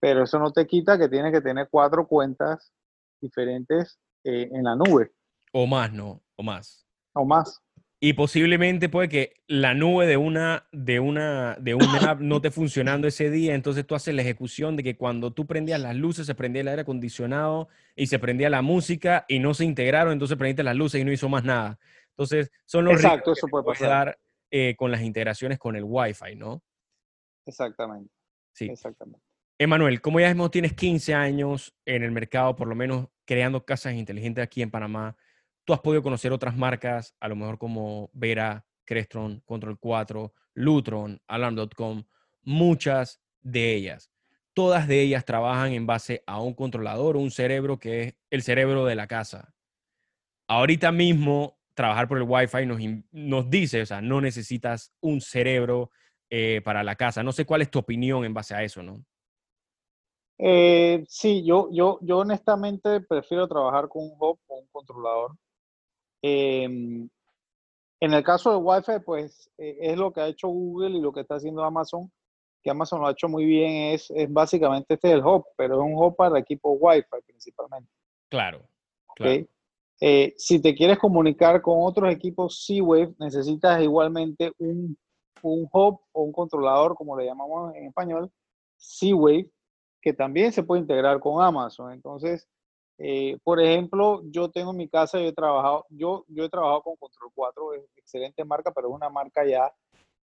Pero 0.00 0.24
eso 0.24 0.38
no 0.38 0.50
te 0.52 0.66
quita 0.66 0.98
que 0.98 1.08
tienes 1.08 1.32
que 1.32 1.40
tener 1.40 1.68
cuatro 1.70 2.06
cuentas 2.06 2.72
diferentes 3.20 3.98
eh, 4.24 4.48
en 4.52 4.64
la 4.64 4.74
nube. 4.74 5.12
O 5.52 5.66
más, 5.66 5.92
¿no? 5.92 6.20
O 6.36 6.42
más. 6.42 6.86
O 7.12 7.24
más. 7.24 7.62
Y 8.02 8.14
posiblemente 8.14 8.88
puede 8.88 9.10
que 9.10 9.34
la 9.46 9.74
nube 9.74 10.06
de 10.06 10.16
una, 10.16 10.66
de 10.72 11.00
una, 11.00 11.56
de 11.60 11.74
una 11.74 11.98
app 12.12 12.20
no 12.20 12.36
esté 12.36 12.50
funcionando 12.50 13.06
ese 13.06 13.28
día, 13.28 13.54
entonces 13.54 13.86
tú 13.86 13.94
haces 13.94 14.14
la 14.14 14.22
ejecución 14.22 14.74
de 14.74 14.82
que 14.82 14.96
cuando 14.96 15.34
tú 15.34 15.46
prendías 15.46 15.78
las 15.78 15.94
luces 15.94 16.26
se 16.26 16.34
prendía 16.34 16.62
el 16.62 16.68
aire 16.68 16.82
acondicionado 16.82 17.68
y 17.94 18.06
se 18.06 18.18
prendía 18.18 18.48
la 18.48 18.62
música 18.62 19.26
y 19.28 19.38
no 19.38 19.52
se 19.52 19.66
integraron, 19.66 20.14
entonces 20.14 20.38
prendiste 20.38 20.62
las 20.62 20.76
luces 20.76 20.98
y 20.98 21.04
no 21.04 21.12
hizo 21.12 21.28
más 21.28 21.44
nada. 21.44 21.78
Entonces 22.08 22.50
son 22.64 22.86
los 22.86 22.94
Exacto, 22.94 23.32
eso 23.32 23.46
puede 23.48 23.64
pasar. 23.64 24.18
Eh, 24.50 24.74
con 24.76 24.90
las 24.90 25.02
integraciones 25.02 25.58
con 25.58 25.76
el 25.76 25.84
Wi-Fi, 25.84 26.34
¿no? 26.34 26.62
Exactamente. 27.46 28.12
Sí. 28.52 28.66
Exactamente. 28.66 29.24
Emanuel, 29.58 30.00
como 30.00 30.18
ya 30.18 30.28
mismo 30.28 30.50
tienes 30.50 30.72
15 30.72 31.14
años 31.14 31.74
en 31.84 32.02
el 32.02 32.10
mercado, 32.10 32.56
por 32.56 32.66
lo 32.66 32.74
menos 32.74 33.08
creando 33.26 33.64
casas 33.64 33.94
inteligentes 33.94 34.42
aquí 34.42 34.62
en 34.62 34.70
Panamá, 34.70 35.16
tú 35.64 35.72
has 35.72 35.80
podido 35.80 36.02
conocer 36.02 36.32
otras 36.32 36.56
marcas, 36.56 37.14
a 37.20 37.28
lo 37.28 37.36
mejor 37.36 37.58
como 37.58 38.10
Vera, 38.12 38.66
Crestron, 38.86 39.40
Control 39.44 39.78
4, 39.78 40.32
Lutron, 40.54 41.20
Alarm.com, 41.28 42.04
muchas 42.42 43.20
de 43.42 43.74
ellas. 43.74 44.10
Todas 44.52 44.88
de 44.88 45.00
ellas 45.00 45.24
trabajan 45.24 45.72
en 45.72 45.86
base 45.86 46.24
a 46.26 46.40
un 46.40 46.54
controlador, 46.54 47.16
un 47.16 47.30
cerebro 47.30 47.78
que 47.78 48.02
es 48.02 48.14
el 48.30 48.42
cerebro 48.42 48.84
de 48.84 48.96
la 48.96 49.06
casa. 49.06 49.54
Ahorita 50.48 50.90
mismo 50.90 51.59
trabajar 51.80 52.08
por 52.08 52.18
el 52.18 52.26
Wi-Fi 52.28 52.66
nos, 52.66 52.78
nos 53.10 53.48
dice, 53.48 53.80
o 53.80 53.86
sea, 53.86 54.02
no 54.02 54.20
necesitas 54.20 54.92
un 55.00 55.22
cerebro 55.22 55.90
eh, 56.28 56.60
para 56.62 56.84
la 56.84 56.94
casa. 56.94 57.22
No 57.22 57.32
sé 57.32 57.46
cuál 57.46 57.62
es 57.62 57.70
tu 57.70 57.78
opinión 57.78 58.22
en 58.26 58.34
base 58.34 58.54
a 58.54 58.62
eso, 58.62 58.82
¿no? 58.82 59.02
Eh, 60.36 61.02
sí, 61.08 61.42
yo, 61.42 61.70
yo, 61.72 61.98
yo 62.02 62.18
honestamente 62.18 63.00
prefiero 63.00 63.48
trabajar 63.48 63.88
con 63.88 64.02
un 64.02 64.12
hub 64.18 64.38
o 64.46 64.58
un 64.58 64.68
controlador. 64.70 65.36
Em, 66.22 67.08
en 67.98 68.12
el 68.12 68.22
caso 68.22 68.52
del 68.52 68.62
Wi-Fi, 68.62 69.02
pues 69.02 69.50
eh, 69.56 69.78
es 69.80 69.96
lo 69.96 70.12
que 70.12 70.20
ha 70.20 70.28
hecho 70.28 70.48
Google 70.48 70.98
y 70.98 71.00
lo 71.00 71.12
que 71.12 71.20
está 71.20 71.36
haciendo 71.36 71.64
Amazon, 71.64 72.12
que 72.62 72.70
Amazon 72.70 73.00
lo 73.00 73.06
ha 73.06 73.12
hecho 73.12 73.28
muy 73.28 73.46
bien, 73.46 73.94
es, 73.94 74.10
es 74.10 74.30
básicamente 74.30 74.94
este 74.94 75.08
es 75.08 75.14
el 75.14 75.24
hub, 75.24 75.46
pero 75.56 75.76
es 75.76 75.80
un 75.80 75.94
hub 75.94 76.14
para 76.14 76.38
equipos 76.38 76.76
Wi-Fi 76.78 77.22
principalmente. 77.26 77.90
Claro. 78.28 78.68
Eh, 80.00 80.34
si 80.38 80.60
te 80.60 80.74
quieres 80.74 80.98
comunicar 80.98 81.60
con 81.60 81.76
otros 81.80 82.12
equipos 82.12 82.64
C-Wave, 82.64 83.14
necesitas 83.18 83.82
igualmente 83.82 84.52
un, 84.58 84.96
un 85.42 85.68
hub 85.70 86.00
o 86.12 86.22
un 86.22 86.32
controlador, 86.32 86.94
como 86.94 87.16
le 87.18 87.26
llamamos 87.26 87.74
en 87.74 87.86
español, 87.86 88.30
C-Wave, 88.76 89.50
que 90.00 90.12
también 90.14 90.52
se 90.52 90.62
puede 90.62 90.80
integrar 90.80 91.20
con 91.20 91.42
Amazon. 91.42 91.92
Entonces, 91.92 92.48
eh, 93.02 93.38
por 93.44 93.60
ejemplo, 93.60 94.22
yo 94.30 94.50
tengo 94.50 94.72
en 94.72 94.76
mi 94.76 94.88
casa, 94.88 95.18
yo 95.18 95.28
he 95.28 95.32
trabajado, 95.32 95.86
yo, 95.90 96.24
yo 96.28 96.44
he 96.44 96.50
trabajado 96.50 96.82
con 96.82 96.96
Control 96.96 97.30
4, 97.34 97.74
es 97.74 97.82
excelente 97.96 98.44
marca, 98.44 98.72
pero 98.72 98.88
es 98.88 98.94
una 98.94 99.08
marca 99.08 99.44
ya 99.44 99.72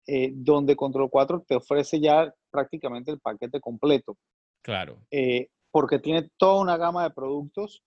eh, 0.06 0.32
donde 0.34 0.76
Control 0.76 1.08
4 1.10 1.44
te 1.46 1.56
ofrece 1.56 2.00
ya 2.00 2.32
prácticamente 2.50 3.10
el 3.10 3.20
paquete 3.20 3.60
completo. 3.60 4.16
Claro. 4.62 4.98
Eh, 5.10 5.48
porque 5.70 5.98
tiene 5.98 6.28
toda 6.36 6.60
una 6.60 6.76
gama 6.76 7.04
de 7.04 7.10
productos 7.10 7.82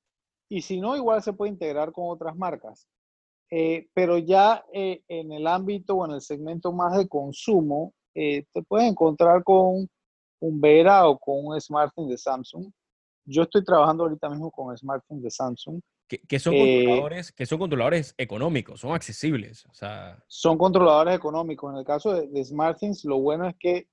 y 0.49 0.61
si 0.61 0.79
no, 0.79 0.95
igual 0.95 1.21
se 1.23 1.33
puede 1.33 1.51
integrar 1.51 1.91
con 1.91 2.05
otras 2.09 2.35
marcas. 2.35 2.87
pero 3.93 4.17
ya 4.17 4.63
en 4.71 5.31
el 5.31 5.47
ámbito 5.47 5.95
o 5.95 6.05
en 6.05 6.11
el 6.11 6.21
segmento 6.21 6.71
más 6.71 6.97
de 6.97 7.07
consumo, 7.07 7.93
te 8.13 8.63
puedes 8.67 8.89
encontrar 8.89 9.43
con 9.43 9.87
un 10.39 10.61
Vera 10.61 11.07
o 11.07 11.17
con 11.17 11.45
un 11.45 11.59
smartphone 11.59 12.09
de 12.09 12.17
Samsung. 12.17 12.71
Yo 13.25 13.43
estoy 13.43 13.63
trabajando 13.63 14.03
ahorita 14.03 14.29
mismo 14.29 14.51
con 14.51 14.75
smartphones 14.77 15.23
de 15.23 15.31
Samsung. 15.31 15.81
Que, 16.07 16.37
son 16.37 16.53
eh, 16.53 16.83
controladores, 16.83 17.31
que 17.31 17.45
son 17.47 17.57
controladores 17.57 18.13
económicos, 18.19 18.79
son 18.79 18.93
accesibles. 18.93 19.65
O 19.65 19.73
sea... 19.73 20.23
Son 20.27 20.55
controladores 20.55 21.15
económicos. 21.15 21.71
En 21.73 21.79
el 21.79 21.85
caso 21.85 22.13
de, 22.13 22.43
smartphones, 22.43 23.03
lo 23.05 23.19
bueno 23.19 23.47
es 23.47 23.55
que 23.59 23.87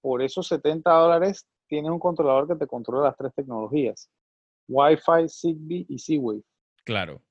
por 0.00 0.22
esos 0.22 0.48
70 0.48 0.90
dólares 0.90 1.46
tienes 1.68 1.92
un 1.92 2.00
controlador 2.00 2.48
que 2.48 2.56
te 2.56 2.66
controla 2.66 3.08
las 3.08 3.16
tres 3.16 3.32
tecnologías. 3.34 4.10
Wi-Fi, 4.68 5.28
Zigbee 5.28 5.86
y 5.88 5.98
Z-Wave. 5.98 6.42
Claro, 6.84 7.22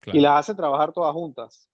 claro. 0.00 0.18
Y 0.18 0.22
las 0.22 0.40
hace 0.40 0.54
trabajar 0.54 0.92
todas 0.92 1.12
juntas. 1.12 1.68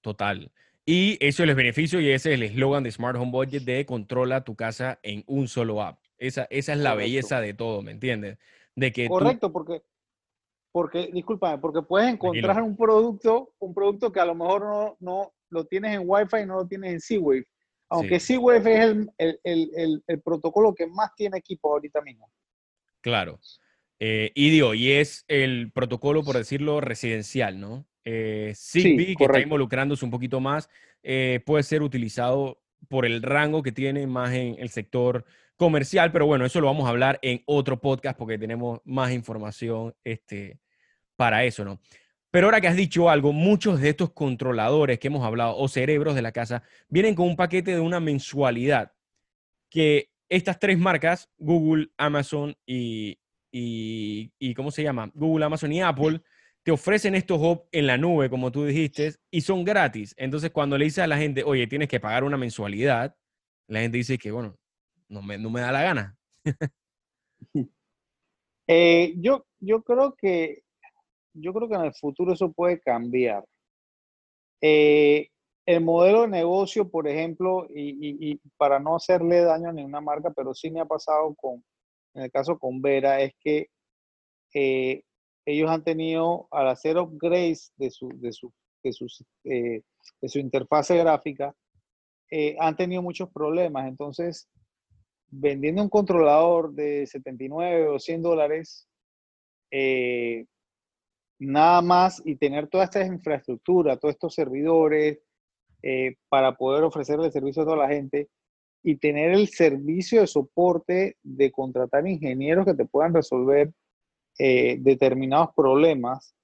Total. 0.00 0.50
Y 0.86 1.18
eso 1.24 1.42
es 1.42 1.48
el 1.48 1.54
beneficio 1.54 2.00
y 2.00 2.10
ese 2.10 2.30
es 2.30 2.34
el 2.34 2.42
eslogan 2.42 2.82
de 2.82 2.90
Smart 2.90 3.16
Home 3.16 3.30
Budget 3.30 3.62
de 3.62 3.86
controla 3.86 4.44
tu 4.44 4.56
casa 4.56 4.98
en 5.02 5.22
un 5.26 5.46
solo 5.46 5.82
app. 5.82 6.00
Esa, 6.18 6.46
esa 6.50 6.72
es 6.72 6.78
la 6.78 6.94
belleza 6.94 7.40
de 7.40 7.54
todo, 7.54 7.82
¿me 7.82 7.92
entiendes? 7.92 8.38
De 8.74 8.92
que 8.92 9.08
Correcto, 9.08 9.52
porque, 9.52 9.82
porque, 10.72 11.10
discúlpame, 11.12 11.58
porque 11.58 11.82
puedes 11.82 12.12
encontrar 12.12 12.62
un 12.62 12.76
producto, 12.76 13.54
un 13.58 13.74
producto 13.74 14.10
que 14.10 14.20
a 14.20 14.24
lo 14.24 14.34
mejor 14.34 14.62
no, 14.64 14.96
no 15.00 15.32
lo 15.48 15.64
tienes 15.64 15.94
en 15.94 16.02
Wi-Fi 16.04 16.38
y 16.42 16.46
no 16.46 16.56
lo 16.56 16.66
tienes 16.66 16.92
en 16.92 17.00
Z-Wave. 17.00 17.46
Aunque 17.88 18.20
Z-Wave 18.20 18.74
es 18.74 18.80
el, 18.80 19.10
el, 19.18 19.70
el, 19.74 20.04
el, 20.06 20.20
protocolo 20.22 20.74
que 20.74 20.86
más 20.86 21.14
tiene 21.14 21.38
equipo 21.38 21.72
ahorita 21.72 22.00
mismo. 22.02 22.30
Claro. 23.00 23.40
Eh, 24.02 24.32
y 24.34 24.48
digo, 24.48 24.72
y 24.74 24.92
es 24.92 25.26
el 25.28 25.70
protocolo, 25.72 26.24
por 26.24 26.36
decirlo, 26.36 26.80
residencial, 26.80 27.60
¿no? 27.60 27.86
Eh, 28.06 28.54
Zigbee, 28.56 29.14
que 29.14 29.24
está 29.24 29.40
involucrándose 29.40 30.06
un 30.06 30.10
poquito 30.10 30.40
más, 30.40 30.70
eh, 31.02 31.40
puede 31.44 31.62
ser 31.62 31.82
utilizado 31.82 32.62
por 32.88 33.04
el 33.04 33.22
rango 33.22 33.62
que 33.62 33.72
tiene 33.72 34.06
más 34.06 34.32
en 34.32 34.56
el 34.58 34.70
sector 34.70 35.26
comercial, 35.56 36.12
pero 36.12 36.24
bueno, 36.24 36.46
eso 36.46 36.62
lo 36.62 36.68
vamos 36.68 36.86
a 36.86 36.88
hablar 36.88 37.18
en 37.20 37.42
otro 37.44 37.78
podcast 37.78 38.18
porque 38.18 38.38
tenemos 38.38 38.80
más 38.84 39.12
información 39.12 39.94
este, 40.02 40.58
para 41.14 41.44
eso, 41.44 41.62
¿no? 41.66 41.78
Pero 42.30 42.46
ahora 42.46 42.62
que 42.62 42.68
has 42.68 42.76
dicho 42.76 43.10
algo, 43.10 43.34
muchos 43.34 43.80
de 43.80 43.90
estos 43.90 44.12
controladores 44.12 44.98
que 44.98 45.08
hemos 45.08 45.26
hablado 45.26 45.58
o 45.58 45.68
cerebros 45.68 46.14
de 46.14 46.22
la 46.22 46.32
casa 46.32 46.62
vienen 46.88 47.14
con 47.14 47.26
un 47.26 47.36
paquete 47.36 47.72
de 47.72 47.80
una 47.80 48.00
mensualidad 48.00 48.92
que 49.68 50.10
estas 50.30 50.58
tres 50.58 50.78
marcas, 50.78 51.28
Google, 51.38 51.88
Amazon 51.98 52.56
y, 52.64 53.18
y, 53.50 54.32
y 54.38 54.54
¿cómo 54.54 54.70
se 54.70 54.82
llama? 54.82 55.10
Google, 55.14 55.44
Amazon 55.44 55.72
y 55.72 55.82
Apple, 55.82 56.22
te 56.62 56.70
ofrecen 56.70 57.14
estos 57.14 57.38
hubs 57.40 57.62
en 57.72 57.86
la 57.86 57.96
nube, 57.96 58.28
como 58.30 58.52
tú 58.52 58.64
dijiste, 58.64 59.14
y 59.30 59.40
son 59.40 59.64
gratis. 59.64 60.14
Entonces, 60.16 60.50
cuando 60.50 60.76
le 60.76 60.84
dices 60.84 61.04
a 61.04 61.06
la 61.06 61.16
gente, 61.16 61.42
oye, 61.42 61.66
tienes 61.66 61.88
que 61.88 62.00
pagar 62.00 62.24
una 62.24 62.36
mensualidad, 62.36 63.16
la 63.66 63.80
gente 63.80 63.98
dice 63.98 64.18
que, 64.18 64.30
bueno, 64.30 64.56
no 65.08 65.22
me, 65.22 65.38
no 65.38 65.50
me 65.50 65.60
da 65.60 65.72
la 65.72 65.82
gana. 65.82 66.16
Eh, 68.72 69.14
yo, 69.16 69.46
yo 69.58 69.82
creo 69.82 70.14
que 70.14 70.62
yo 71.34 71.52
creo 71.52 71.68
que 71.68 71.74
en 71.74 71.86
el 71.86 71.94
futuro 71.94 72.32
eso 72.32 72.52
puede 72.52 72.80
cambiar. 72.80 73.44
Eh, 74.60 75.28
el 75.66 75.80
modelo 75.82 76.22
de 76.22 76.28
negocio, 76.28 76.88
por 76.88 77.08
ejemplo, 77.08 77.66
y, 77.68 78.30
y, 78.30 78.40
para 78.56 78.78
no 78.78 78.96
hacerle 78.96 79.42
daño 79.42 79.68
a 79.68 79.72
ninguna 79.72 80.00
marca, 80.00 80.30
pero 80.30 80.54
sí 80.54 80.70
me 80.70 80.80
ha 80.80 80.84
pasado 80.84 81.34
con, 81.34 81.64
en 82.14 82.22
el 82.22 82.30
caso 82.30 82.58
con 82.58 82.82
Vera, 82.82 83.20
es 83.20 83.34
que 83.40 83.68
eh, 84.54 85.02
ellos 85.46 85.70
han 85.70 85.84
tenido, 85.84 86.48
al 86.50 86.68
hacer 86.68 86.98
upgrades 86.98 87.72
de 87.76 87.90
su, 87.90 88.08
de 88.14 88.32
su, 88.32 88.52
de 88.82 88.92
sus, 88.92 89.24
eh, 89.44 89.82
de 90.20 90.28
su 90.28 90.38
interfase 90.38 90.96
gráfica, 90.96 91.54
eh, 92.30 92.56
han 92.58 92.76
tenido 92.76 93.02
muchos 93.02 93.30
problemas. 93.30 93.86
Entonces, 93.88 94.48
vendiendo 95.28 95.82
un 95.82 95.88
controlador 95.88 96.72
de 96.72 97.06
79 97.06 97.88
o 97.88 97.98
100 97.98 98.22
dólares, 98.22 98.88
eh, 99.70 100.46
nada 101.38 101.80
más 101.82 102.22
y 102.24 102.36
tener 102.36 102.68
toda 102.68 102.84
esta 102.84 103.04
infraestructura, 103.04 103.96
todos 103.96 104.14
estos 104.14 104.34
servidores, 104.34 105.18
para 106.28 106.58
poder 106.58 106.84
ofrecerle 106.84 107.30
servicio 107.30 107.62
a 107.62 107.64
toda 107.64 107.78
la 107.78 107.88
gente 107.88 108.28
y 108.82 108.96
tener 108.96 109.32
el 109.32 109.48
servicio 109.48 110.20
de 110.20 110.26
soporte 110.26 111.16
de 111.22 111.50
contratar 111.50 112.06
ingenieros 112.06 112.64
que 112.64 112.74
te 112.74 112.86
puedan 112.86 113.14
resolver 113.14 113.72
eh, 114.38 114.78
determinados 114.80 115.50
problemas, 115.54 116.34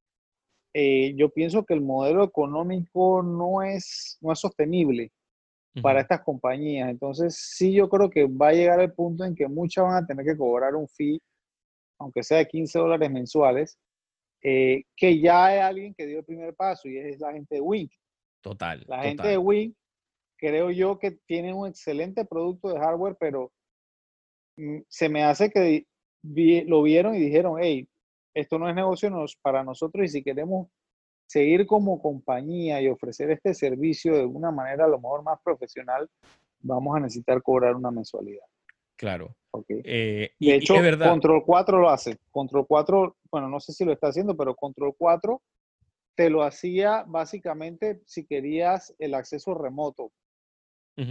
eh, 0.75 1.15
yo 1.17 1.31
pienso 1.31 1.65
que 1.65 1.73
el 1.73 1.81
modelo 1.81 2.23
económico 2.23 3.23
no 3.23 3.63
es, 3.63 4.19
no 4.21 4.33
es 4.33 4.39
sostenible 4.39 5.11
para 5.83 6.01
estas 6.01 6.21
compañías. 6.23 6.89
Entonces, 6.91 7.37
sí, 7.37 7.73
yo 7.73 7.89
creo 7.89 8.11
que 8.11 8.27
va 8.27 8.49
a 8.49 8.53
llegar 8.53 8.81
el 8.81 8.93
punto 8.93 9.25
en 9.25 9.35
que 9.35 9.49
muchas 9.49 9.85
van 9.85 10.05
a 10.05 10.07
tener 10.07 10.25
que 10.25 10.37
cobrar 10.37 10.75
un 10.75 10.89
fee, 10.89 11.21
aunque 11.99 12.23
sea 12.23 12.39
de 12.39 12.47
15 12.47 12.79
dólares 12.79 13.11
mensuales, 13.11 13.79
eh, 14.43 14.85
que 14.95 15.19
ya 15.19 15.47
hay 15.47 15.59
alguien 15.59 15.95
que 15.95 16.07
dio 16.07 16.19
el 16.19 16.25
primer 16.25 16.55
paso 16.55 16.89
y 16.89 16.99
es 16.99 17.21
la 17.21 17.33
gente 17.33 17.57
de 17.57 17.61
Wink. 17.61 17.91
Total. 18.43 18.85
La 18.87 19.03
gente 19.03 19.29
de 19.29 19.39
Wink, 19.39 19.75
creo 20.37 20.71
yo 20.71 20.99
que 20.99 21.13
tiene 21.27 21.53
un 21.53 21.67
excelente 21.67 22.25
producto 22.25 22.69
de 22.69 22.79
hardware, 22.79 23.17
pero 23.19 23.53
mm, 24.57 24.79
se 24.89 25.09
me 25.09 25.25
hace 25.25 25.51
que 25.51 25.87
lo 26.23 26.83
vieron 26.83 27.15
y 27.15 27.21
dijeron, 27.21 27.59
hey, 27.61 27.89
esto 28.35 28.59
no 28.59 28.69
es 28.69 28.75
negocio 28.75 29.11
para 29.43 29.65
nosotros 29.65 30.05
y 30.05 30.09
si 30.09 30.23
queremos 30.23 30.69
seguir 31.27 31.67
como 31.67 32.01
compañía 32.01 32.81
y 32.81 32.89
ofrecer 32.89 33.31
este 33.31 33.55
servicio 33.55 34.15
de 34.15 34.25
una 34.25 34.51
manera 34.51 34.85
a 34.85 34.89
lo 34.89 35.01
mejor 35.01 35.23
más 35.23 35.41
profesional, 35.43 36.09
vamos 36.61 36.97
a 36.97 37.01
necesitar 37.01 37.43
cobrar 37.43 37.75
una 37.75 37.91
mensualidad. 37.91 38.45
Claro. 38.97 39.35
Okay. 39.51 39.81
Eh, 39.85 40.31
de 40.39 40.55
hecho, 40.55 40.75
Control 40.75 41.43
4 41.45 41.79
lo 41.79 41.91
hace. 41.91 42.19
Control 42.31 42.67
4, 42.67 43.17
bueno, 43.31 43.49
no 43.49 43.61
sé 43.61 43.73
si 43.73 43.85
lo 43.85 43.93
está 43.93 44.09
haciendo, 44.09 44.37
pero 44.37 44.55
Control 44.55 44.95
4 44.97 45.41
te 46.15 46.31
lo 46.31 46.43
hacía 46.43 47.05
básicamente 47.07 48.01
si 48.07 48.27
querías 48.27 48.95
el 48.99 49.15
acceso 49.15 49.55
remoto. 49.55 50.13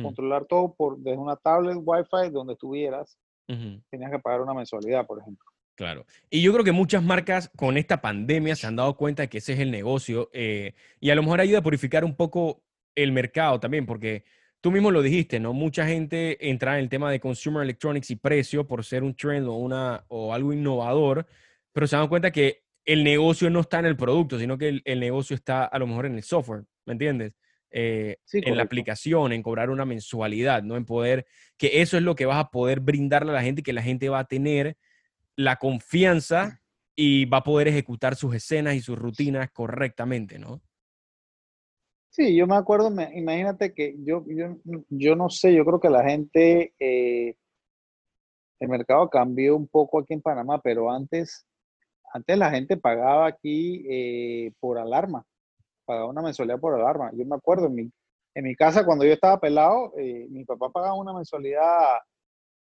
Controlar 0.02 0.46
todo 0.46 0.74
por, 0.74 0.98
desde 0.98 1.18
una 1.18 1.36
tablet 1.36 1.78
Wi-Fi 1.80 2.32
donde 2.32 2.54
estuvieras 2.54 3.18
tenías 3.48 4.12
que 4.12 4.20
pagar 4.20 4.42
una 4.42 4.54
mensualidad, 4.54 5.06
por 5.06 5.20
ejemplo. 5.20 5.46
Claro. 5.76 6.06
Y 6.30 6.42
yo 6.42 6.54
creo 6.54 6.64
que 6.64 6.72
muchas 6.72 7.04
marcas 7.04 7.52
con 7.56 7.78
esta 7.78 8.02
pandemia 8.02 8.56
se 8.56 8.66
han 8.66 8.78
dado 8.78 8.96
cuenta 8.96 9.24
de 9.24 9.30
que 9.30 9.40
ese 9.40 9.54
es 9.54 9.60
el 9.60 9.72
negocio 9.72 10.30
eh, 10.32 10.74
y 11.02 11.10
a 11.10 11.16
lo 11.16 11.24
mejor 11.24 11.42
ayuda 11.42 11.60
a 11.60 11.64
purificar 11.64 12.06
un 12.06 12.16
poco 12.16 12.64
el 12.96 13.12
mercado 13.12 13.60
también, 13.60 13.86
porque 13.86 14.24
tú 14.62 14.72
mismo 14.72 14.90
lo 14.90 15.02
dijiste, 15.02 15.40
¿no? 15.40 15.52
Mucha 15.52 15.86
gente 15.86 16.50
entra 16.50 16.78
en 16.78 16.84
el 16.86 16.90
tema 16.90 17.12
de 17.12 17.20
consumer 17.20 17.64
electronics 17.64 18.10
y 18.10 18.16
precio 18.16 18.66
por 18.66 18.86
ser 18.86 19.04
un 19.04 19.16
trend 19.16 19.48
o, 19.48 19.56
una, 19.56 20.06
o 20.08 20.34
algo 20.34 20.54
innovador, 20.54 21.28
pero 21.74 21.88
se 21.88 21.98
dan 21.98 22.08
cuenta 22.08 22.32
que 22.32 22.64
el 22.86 23.04
negocio 23.04 23.50
no 23.50 23.60
está 23.60 23.80
en 23.80 23.88
el 23.88 23.98
producto, 23.98 24.40
sino 24.40 24.58
que 24.58 24.82
el 24.84 25.00
negocio 25.00 25.36
está 25.36 25.66
a 25.66 25.78
lo 25.78 25.88
mejor 25.88 26.06
en 26.06 26.16
el 26.16 26.24
software, 26.24 26.64
¿me 26.86 26.94
entiendes? 26.94 27.34
Eh, 27.78 28.20
en 28.32 28.56
la 28.56 28.64
aplicación, 28.64 29.34
en 29.34 29.44
cobrar 29.44 29.70
una 29.70 29.84
mensualidad, 29.84 30.64
¿no? 30.64 30.78
En 30.78 30.86
poder, 30.86 31.26
que 31.58 31.82
eso 31.82 31.98
es 31.98 32.04
lo 32.04 32.16
que 32.16 32.26
vas 32.26 32.38
a 32.38 32.50
poder 32.50 32.80
brindarle 32.80 33.32
a 33.32 33.34
la 33.36 33.44
gente, 33.44 33.64
que 33.64 33.74
la 33.74 33.82
gente 33.82 34.08
va 34.08 34.20
a 34.20 34.28
tener 34.30 34.78
la 35.36 35.58
confianza 35.58 36.62
y 36.96 37.26
va 37.26 37.40
a 37.40 37.44
poder 37.44 37.68
ejecutar 37.68 38.16
sus 38.16 38.34
escenas 38.34 38.76
y 38.76 38.80
sus 38.80 38.98
rutinas 38.98 39.52
correctamente, 39.52 40.40
¿no? 40.40 40.62
Sí, 42.12 42.34
yo 42.34 42.48
me 42.48 42.56
acuerdo, 42.56 42.90
imagínate 43.14 43.74
que 43.74 43.94
yo, 44.00 44.24
yo, 44.26 44.56
yo, 44.88 45.16
no 45.18 45.30
sé, 45.30 45.54
yo 45.54 45.66
creo 45.66 45.82
que 45.82 45.90
la 45.90 46.06
gente, 46.06 46.74
eh, 46.80 47.36
el 48.62 48.70
mercado 48.70 49.10
cambió 49.10 49.58
un 49.58 49.68
poco 49.68 50.00
aquí 50.00 50.14
en 50.14 50.22
Panamá, 50.22 50.62
pero 50.62 50.90
antes, 50.90 51.46
antes 52.14 52.38
la 52.38 52.52
gente 52.52 52.78
pagaba 52.78 53.28
aquí 53.28 53.86
eh, 53.90 54.54
por 54.62 54.78
alarma, 54.78 55.26
pagaba 55.86 56.08
una 56.08 56.22
mensualidad 56.22 56.60
por 56.60 56.74
alarma. 56.74 57.12
Yo 57.14 57.26
me 57.26 57.36
acuerdo, 57.36 57.68
en 57.68 57.76
mi, 57.76 57.92
en 58.34 58.44
mi 58.44 58.56
casa 58.56 58.86
cuando 58.86 59.06
yo 59.06 59.14
estaba 59.14 59.40
pelado, 59.40 59.94
eh, 59.98 60.28
mi 60.30 60.44
papá 60.44 60.70
pagaba 60.70 60.96
una 60.96 61.14
mensualidad, 61.14 62.00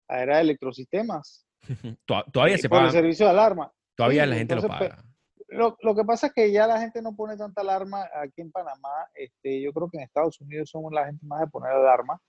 era 0.08 0.36
de 0.36 0.42
electrosistemas. 0.42 1.46
Todavía 2.32 2.58
se 2.58 2.68
paga. 2.68 2.82
Por 2.82 2.86
el 2.86 2.92
servicio 2.92 3.26
de 3.26 3.32
alarma. 3.32 3.72
Todavía 3.96 4.26
la 4.26 4.36
gente 4.36 4.56
lo 4.56 4.62
paga. 4.62 5.04
Lo, 5.48 5.76
lo, 5.82 5.94
que 5.94 6.04
pasa 6.04 6.28
es 6.28 6.32
que 6.32 6.50
ya 6.50 6.66
la 6.66 6.80
gente 6.80 7.00
no 7.00 7.14
pone 7.14 7.36
tanta 7.36 7.60
alarma 7.60 8.08
aquí 8.14 8.40
en 8.40 8.50
Panamá. 8.50 9.08
Este, 9.14 9.60
yo 9.60 9.72
creo 9.72 9.88
que 9.88 9.98
en 9.98 10.04
Estados 10.04 10.40
Unidos 10.40 10.70
somos 10.70 10.92
la 10.92 11.06
gente 11.06 11.24
más 11.26 11.40
de 11.40 11.46
poner 11.46 11.70
alarma 11.70 12.20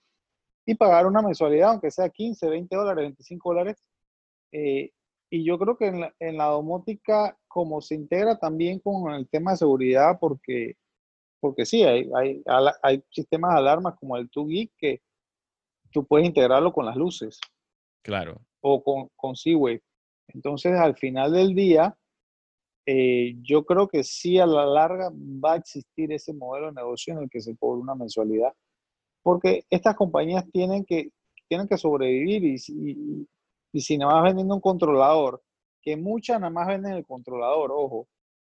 y 0.64 0.74
pagar 0.74 1.06
una 1.06 1.22
mensualidad, 1.22 1.70
aunque 1.70 1.90
sea 1.90 2.08
15, 2.08 2.48
20 2.48 2.76
dólares, 2.76 3.04
25 3.04 3.48
dólares. 3.50 3.82
Eh, 4.52 4.90
y 5.30 5.44
yo 5.44 5.58
creo 5.58 5.76
que 5.76 5.86
en 5.86 6.00
la, 6.00 6.14
en 6.20 6.36
la, 6.36 6.46
domótica, 6.46 7.36
como 7.48 7.80
se 7.80 7.94
integra 7.94 8.38
también 8.38 8.80
con 8.80 9.12
el 9.12 9.28
tema 9.28 9.52
de 9.52 9.58
seguridad, 9.58 10.18
porque, 10.20 10.76
porque 11.40 11.66
sí, 11.66 11.82
hay, 11.82 12.10
hay, 12.14 12.42
hay 12.82 13.02
sistemas 13.10 13.54
de 13.54 13.58
alarmas 13.58 13.94
como 13.98 14.16
el 14.16 14.30
2Geek 14.30 14.72
que 14.76 15.00
tú 15.90 16.06
puedes 16.06 16.26
integrarlo 16.26 16.72
con 16.72 16.86
las 16.86 16.96
luces. 16.96 17.40
Claro. 18.02 18.40
O 18.60 18.82
con, 18.82 19.08
con 19.16 19.34
wave 19.56 19.82
Entonces, 20.28 20.72
al 20.72 20.96
final 20.96 21.32
del 21.32 21.54
día, 21.54 21.96
eh, 22.86 23.34
yo 23.42 23.64
creo 23.64 23.88
que 23.88 24.04
sí 24.04 24.38
a 24.38 24.46
la 24.46 24.64
larga 24.64 25.10
va 25.12 25.54
a 25.54 25.56
existir 25.56 26.12
ese 26.12 26.32
modelo 26.32 26.68
de 26.68 26.74
negocio 26.74 27.14
en 27.14 27.24
el 27.24 27.30
que 27.30 27.40
se 27.40 27.56
cobra 27.56 27.80
una 27.80 27.94
mensualidad, 27.94 28.52
porque 29.22 29.64
estas 29.70 29.96
compañías 29.96 30.44
tienen 30.52 30.84
que, 30.84 31.10
tienen 31.48 31.66
que 31.66 31.76
sobrevivir 31.76 32.44
y, 32.44 32.56
y, 32.68 33.28
y 33.72 33.80
si 33.80 33.98
nada 33.98 34.14
más 34.14 34.24
vendiendo 34.24 34.54
un 34.54 34.60
controlador, 34.60 35.42
que 35.82 35.96
muchas 35.96 36.40
nada 36.40 36.50
más 36.50 36.68
venden 36.68 36.92
el 36.92 37.06
controlador, 37.06 37.72
ojo, 37.72 38.08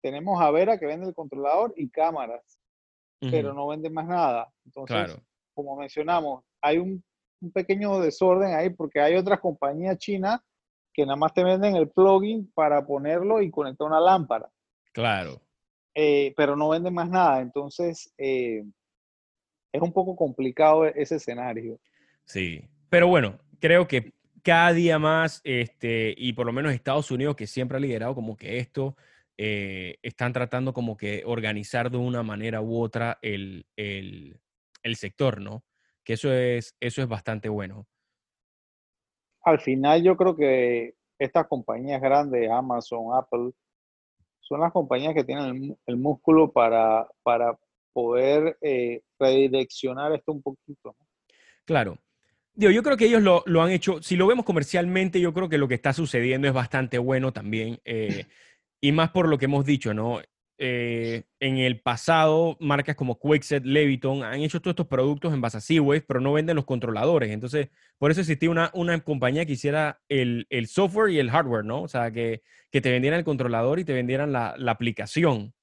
tenemos 0.01 0.41
a 0.41 0.51
Vera 0.51 0.77
que 0.79 0.85
vende 0.85 1.07
el 1.07 1.13
controlador 1.13 1.73
y 1.75 1.89
cámaras, 1.89 2.59
pero 3.19 3.53
no 3.53 3.67
vende 3.67 3.89
más 3.89 4.07
nada. 4.07 4.51
Entonces, 4.65 5.17
como 5.53 5.75
mencionamos, 5.75 6.43
hay 6.61 6.77
un, 6.77 7.03
un 7.41 7.51
pequeño 7.51 7.99
desorden 7.99 8.53
ahí 8.53 8.69
porque 8.69 8.99
hay 8.99 9.15
otras 9.15 9.39
compañías 9.39 9.97
chinas 9.97 10.39
que 10.93 11.05
nada 11.05 11.15
más 11.15 11.33
te 11.33 11.43
venden 11.43 11.75
el 11.75 11.89
plugin 11.89 12.51
para 12.53 12.85
ponerlo 12.85 13.41
y 13.41 13.51
conectar 13.51 13.87
una 13.87 13.99
lámpara. 13.99 14.49
Claro. 14.91 15.41
Eh, 15.93 16.33
pero 16.35 16.55
no 16.55 16.69
venden 16.69 16.93
más 16.93 17.09
nada. 17.09 17.41
Entonces, 17.41 18.13
eh, 18.17 18.63
es 19.71 19.81
un 19.81 19.93
poco 19.93 20.15
complicado 20.15 20.85
ese 20.85 21.15
escenario. 21.15 21.79
Sí, 22.25 22.63
pero 22.89 23.07
bueno, 23.07 23.39
creo 23.59 23.87
que 23.87 24.13
cada 24.43 24.73
día 24.73 24.99
más, 24.99 25.41
este, 25.43 26.13
y 26.17 26.33
por 26.33 26.45
lo 26.45 26.53
menos 26.53 26.73
Estados 26.73 27.11
Unidos, 27.11 27.35
que 27.35 27.47
siempre 27.47 27.77
ha 27.77 27.81
liderado 27.81 28.15
como 28.15 28.37
que 28.37 28.57
esto, 28.59 28.95
eh, 29.41 29.97
están 30.03 30.33
tratando 30.33 30.73
como 30.73 30.97
que 30.97 31.23
organizar 31.25 31.89
de 31.89 31.97
una 31.97 32.23
manera 32.23 32.61
u 32.61 32.81
otra 32.81 33.17
el, 33.21 33.65
el, 33.77 34.39
el 34.83 34.95
sector, 34.97 35.39
¿no? 35.39 35.63
Que 36.03 36.13
eso 36.13 36.33
es, 36.33 36.75
eso 36.79 37.01
es 37.01 37.07
bastante 37.07 37.47
bueno 37.47 37.87
al 39.43 39.59
final 39.59 40.03
yo 40.03 40.15
creo 40.15 40.35
que 40.35 40.93
estas 41.17 41.47
compañías 41.47 42.01
grandes, 42.01 42.49
Amazon, 42.49 43.13
Apple, 43.13 43.51
son 44.39 44.61
las 44.61 44.71
compañías 44.71 45.13
que 45.13 45.23
tienen 45.23 45.77
el, 45.85 45.97
músculo 45.97 46.51
para, 46.51 47.07
para 47.23 47.57
poder 47.93 48.57
eh, 48.61 49.01
redireccionar 49.19 50.13
esto 50.13 50.31
un 50.31 50.41
poquito. 50.41 50.95
Claro. 51.65 51.97
yo 52.55 52.81
creo 52.81 52.97
que 52.97 53.05
ellos 53.05 53.21
lo, 53.21 53.61
han 53.61 53.71
hecho, 53.71 54.01
si 54.01 54.15
lo 54.15 54.27
vemos 54.27 54.45
comercialmente, 54.45 55.19
yo 55.19 55.33
creo 55.33 55.49
que 55.49 55.57
lo 55.57 55.67
que 55.67 55.75
está 55.75 55.93
sucediendo 55.93 56.47
es 56.47 56.53
bastante 56.53 56.97
bueno 56.97 57.31
también. 57.33 57.79
Eh, 57.85 58.25
y 58.81 58.91
más 58.91 59.11
por 59.11 59.27
lo 59.27 59.37
que 59.37 59.45
hemos 59.45 59.65
dicho, 59.65 59.93
¿no? 59.93 60.19
Eh, 60.61 61.23
en 61.39 61.57
el 61.57 61.79
pasado, 61.79 62.57
marcas 62.59 62.97
como 62.97 63.17
Quickset, 63.17 63.63
Leviton 63.63 64.23
han 64.23 64.41
hecho 64.41 64.59
todos 64.59 64.73
estos 64.73 64.87
productos 64.87 65.33
en 65.33 65.39
base 65.39 65.57
a 65.57 65.61
Seawave, 65.61 66.01
pero 66.01 66.19
no 66.19 66.33
venden 66.33 66.57
los 66.57 66.65
controladores. 66.65 67.31
Entonces, 67.31 67.69
por 67.97 68.11
eso 68.11 68.19
existía 68.19 68.49
una, 68.49 68.69
una 68.73 68.99
compañía 68.99 69.45
que 69.45 69.53
hiciera 69.53 70.01
el, 70.09 70.47
el, 70.49 70.67
software 70.67 71.11
y 71.11 71.19
el 71.19 71.31
hardware, 71.31 71.63
¿no? 71.63 71.83
O 71.83 71.87
sea, 71.87 72.11
que, 72.11 72.41
que 72.71 72.81
te 72.81 72.91
vendieran 72.91 73.19
el 73.19 73.25
controlador 73.25 73.79
y 73.79 73.85
te 73.85 73.93
vendieran 73.93 74.33
la, 74.33 74.53
la 74.57 74.71
aplicación. 74.73 75.53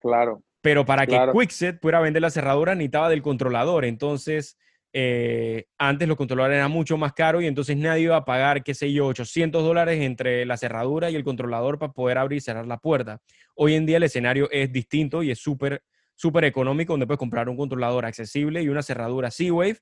Claro. 0.00 0.42
Pero 0.60 0.84
para 0.84 1.06
que 1.06 1.20
Quickset 1.32 1.78
pudiera 1.78 2.00
vender 2.00 2.22
la 2.22 2.30
cerradura, 2.30 2.74
necesitaba 2.74 3.10
del 3.10 3.22
controlador. 3.22 3.84
Entonces, 3.84 4.58
eh, 4.96 5.66
antes 5.76 6.06
los 6.06 6.16
controladores 6.16 6.54
eran 6.54 6.70
mucho 6.70 6.96
más 6.96 7.12
caros 7.14 7.42
y 7.42 7.48
entonces 7.48 7.76
nadie 7.76 8.04
iba 8.04 8.16
a 8.16 8.24
pagar, 8.24 8.62
qué 8.62 8.74
sé 8.74 8.92
yo, 8.92 9.06
800 9.08 9.64
dólares 9.64 10.00
entre 10.00 10.46
la 10.46 10.56
cerradura 10.56 11.10
y 11.10 11.16
el 11.16 11.24
controlador 11.24 11.80
para 11.80 11.92
poder 11.92 12.16
abrir 12.16 12.36
y 12.36 12.40
cerrar 12.40 12.68
la 12.68 12.78
puerta. 12.78 13.20
Hoy 13.56 13.74
en 13.74 13.86
día 13.86 13.96
el 13.96 14.04
escenario 14.04 14.48
es 14.52 14.72
distinto 14.72 15.24
y 15.24 15.32
es 15.32 15.40
súper, 15.40 15.82
súper 16.14 16.44
económico, 16.44 16.92
donde 16.92 17.08
puedes 17.08 17.18
comprar 17.18 17.48
un 17.48 17.56
controlador 17.56 18.06
accesible 18.06 18.62
y 18.62 18.68
una 18.68 18.84
cerradura 18.84 19.32
C-Wave 19.32 19.78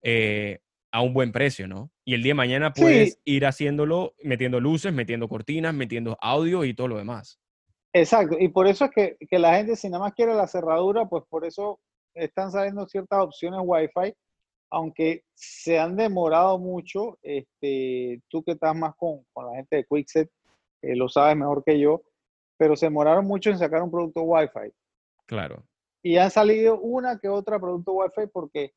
eh, 0.00 0.60
a 0.90 1.02
un 1.02 1.12
buen 1.12 1.32
precio, 1.32 1.68
¿no? 1.68 1.90
Y 2.06 2.14
el 2.14 2.22
día 2.22 2.30
de 2.30 2.36
mañana 2.36 2.72
puedes 2.72 3.20
ir 3.26 3.44
haciéndolo, 3.44 4.14
metiendo 4.22 4.58
luces, 4.58 4.90
metiendo 4.90 5.28
cortinas, 5.28 5.74
metiendo 5.74 6.16
audio 6.18 6.64
y 6.64 6.72
todo 6.72 6.88
lo 6.88 6.96
demás. 6.96 7.38
Exacto, 7.92 8.38
y 8.40 8.48
por 8.48 8.66
eso 8.66 8.86
es 8.86 8.90
que, 8.90 9.16
que 9.28 9.38
la 9.38 9.56
gente 9.56 9.76
si 9.76 9.90
nada 9.90 10.04
más 10.04 10.14
quiere 10.14 10.34
la 10.34 10.46
cerradura, 10.46 11.04
pues 11.04 11.24
por 11.28 11.44
eso 11.44 11.78
están 12.14 12.50
saliendo 12.50 12.86
ciertas 12.86 13.22
opciones 13.22 13.60
Wi-Fi 13.62 14.14
aunque 14.70 15.24
se 15.34 15.78
han 15.78 15.96
demorado 15.96 16.58
mucho, 16.58 17.18
este, 17.22 18.20
tú 18.28 18.42
que 18.42 18.52
estás 18.52 18.74
más 18.76 18.94
con, 18.96 19.24
con 19.32 19.46
la 19.46 19.56
gente 19.56 19.76
de 19.76 19.84
Quickset, 19.84 20.30
eh, 20.82 20.96
lo 20.96 21.08
sabes 21.08 21.36
mejor 21.36 21.62
que 21.64 21.78
yo, 21.78 22.02
pero 22.56 22.76
se 22.76 22.86
demoraron 22.86 23.26
mucho 23.26 23.50
en 23.50 23.58
sacar 23.58 23.82
un 23.82 23.90
producto 23.90 24.22
Wi-Fi. 24.22 24.72
Claro. 25.26 25.64
Y 26.02 26.16
han 26.16 26.30
salido 26.30 26.78
una 26.80 27.18
que 27.18 27.28
otra 27.28 27.58
producto 27.58 27.92
Wi-Fi 27.92 28.28
porque 28.32 28.72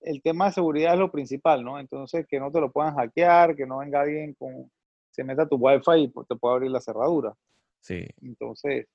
el 0.00 0.22
tema 0.22 0.46
de 0.46 0.52
seguridad 0.52 0.94
es 0.94 0.98
lo 0.98 1.12
principal, 1.12 1.62
¿no? 1.62 1.78
Entonces, 1.78 2.26
que 2.26 2.40
no 2.40 2.50
te 2.50 2.60
lo 2.60 2.72
puedan 2.72 2.94
hackear, 2.94 3.54
que 3.54 3.66
no 3.66 3.78
venga 3.78 4.00
alguien 4.00 4.34
con, 4.34 4.70
se 5.10 5.24
meta 5.24 5.48
tu 5.48 5.56
Wi-Fi 5.56 6.02
y 6.02 6.08
pues, 6.08 6.26
te 6.26 6.36
pueda 6.36 6.54
abrir 6.54 6.70
la 6.70 6.80
cerradura. 6.80 7.34
Sí. 7.80 8.06
Entonces, 8.22 8.86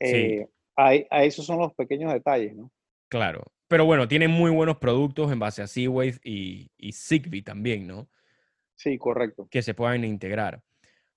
eh, 0.00 0.48
a 0.76 1.24
esos 1.24 1.44
son 1.46 1.58
los 1.58 1.74
pequeños 1.74 2.12
detalles, 2.12 2.54
¿no? 2.56 2.70
Claro. 3.08 3.42
Pero 3.68 3.84
bueno, 3.86 4.08
tienen 4.08 4.30
muy 4.30 4.50
buenos 4.50 4.76
productos 4.76 5.32
en 5.32 5.38
base 5.38 5.62
a 5.62 5.66
Seawave 5.66 6.20
y, 6.22 6.70
y 6.76 6.92
Zigbee 6.92 7.42
también, 7.42 7.86
¿no? 7.86 8.08
Sí, 8.74 8.98
correcto. 8.98 9.48
Que 9.50 9.62
se 9.62 9.74
puedan 9.74 10.04
integrar. 10.04 10.62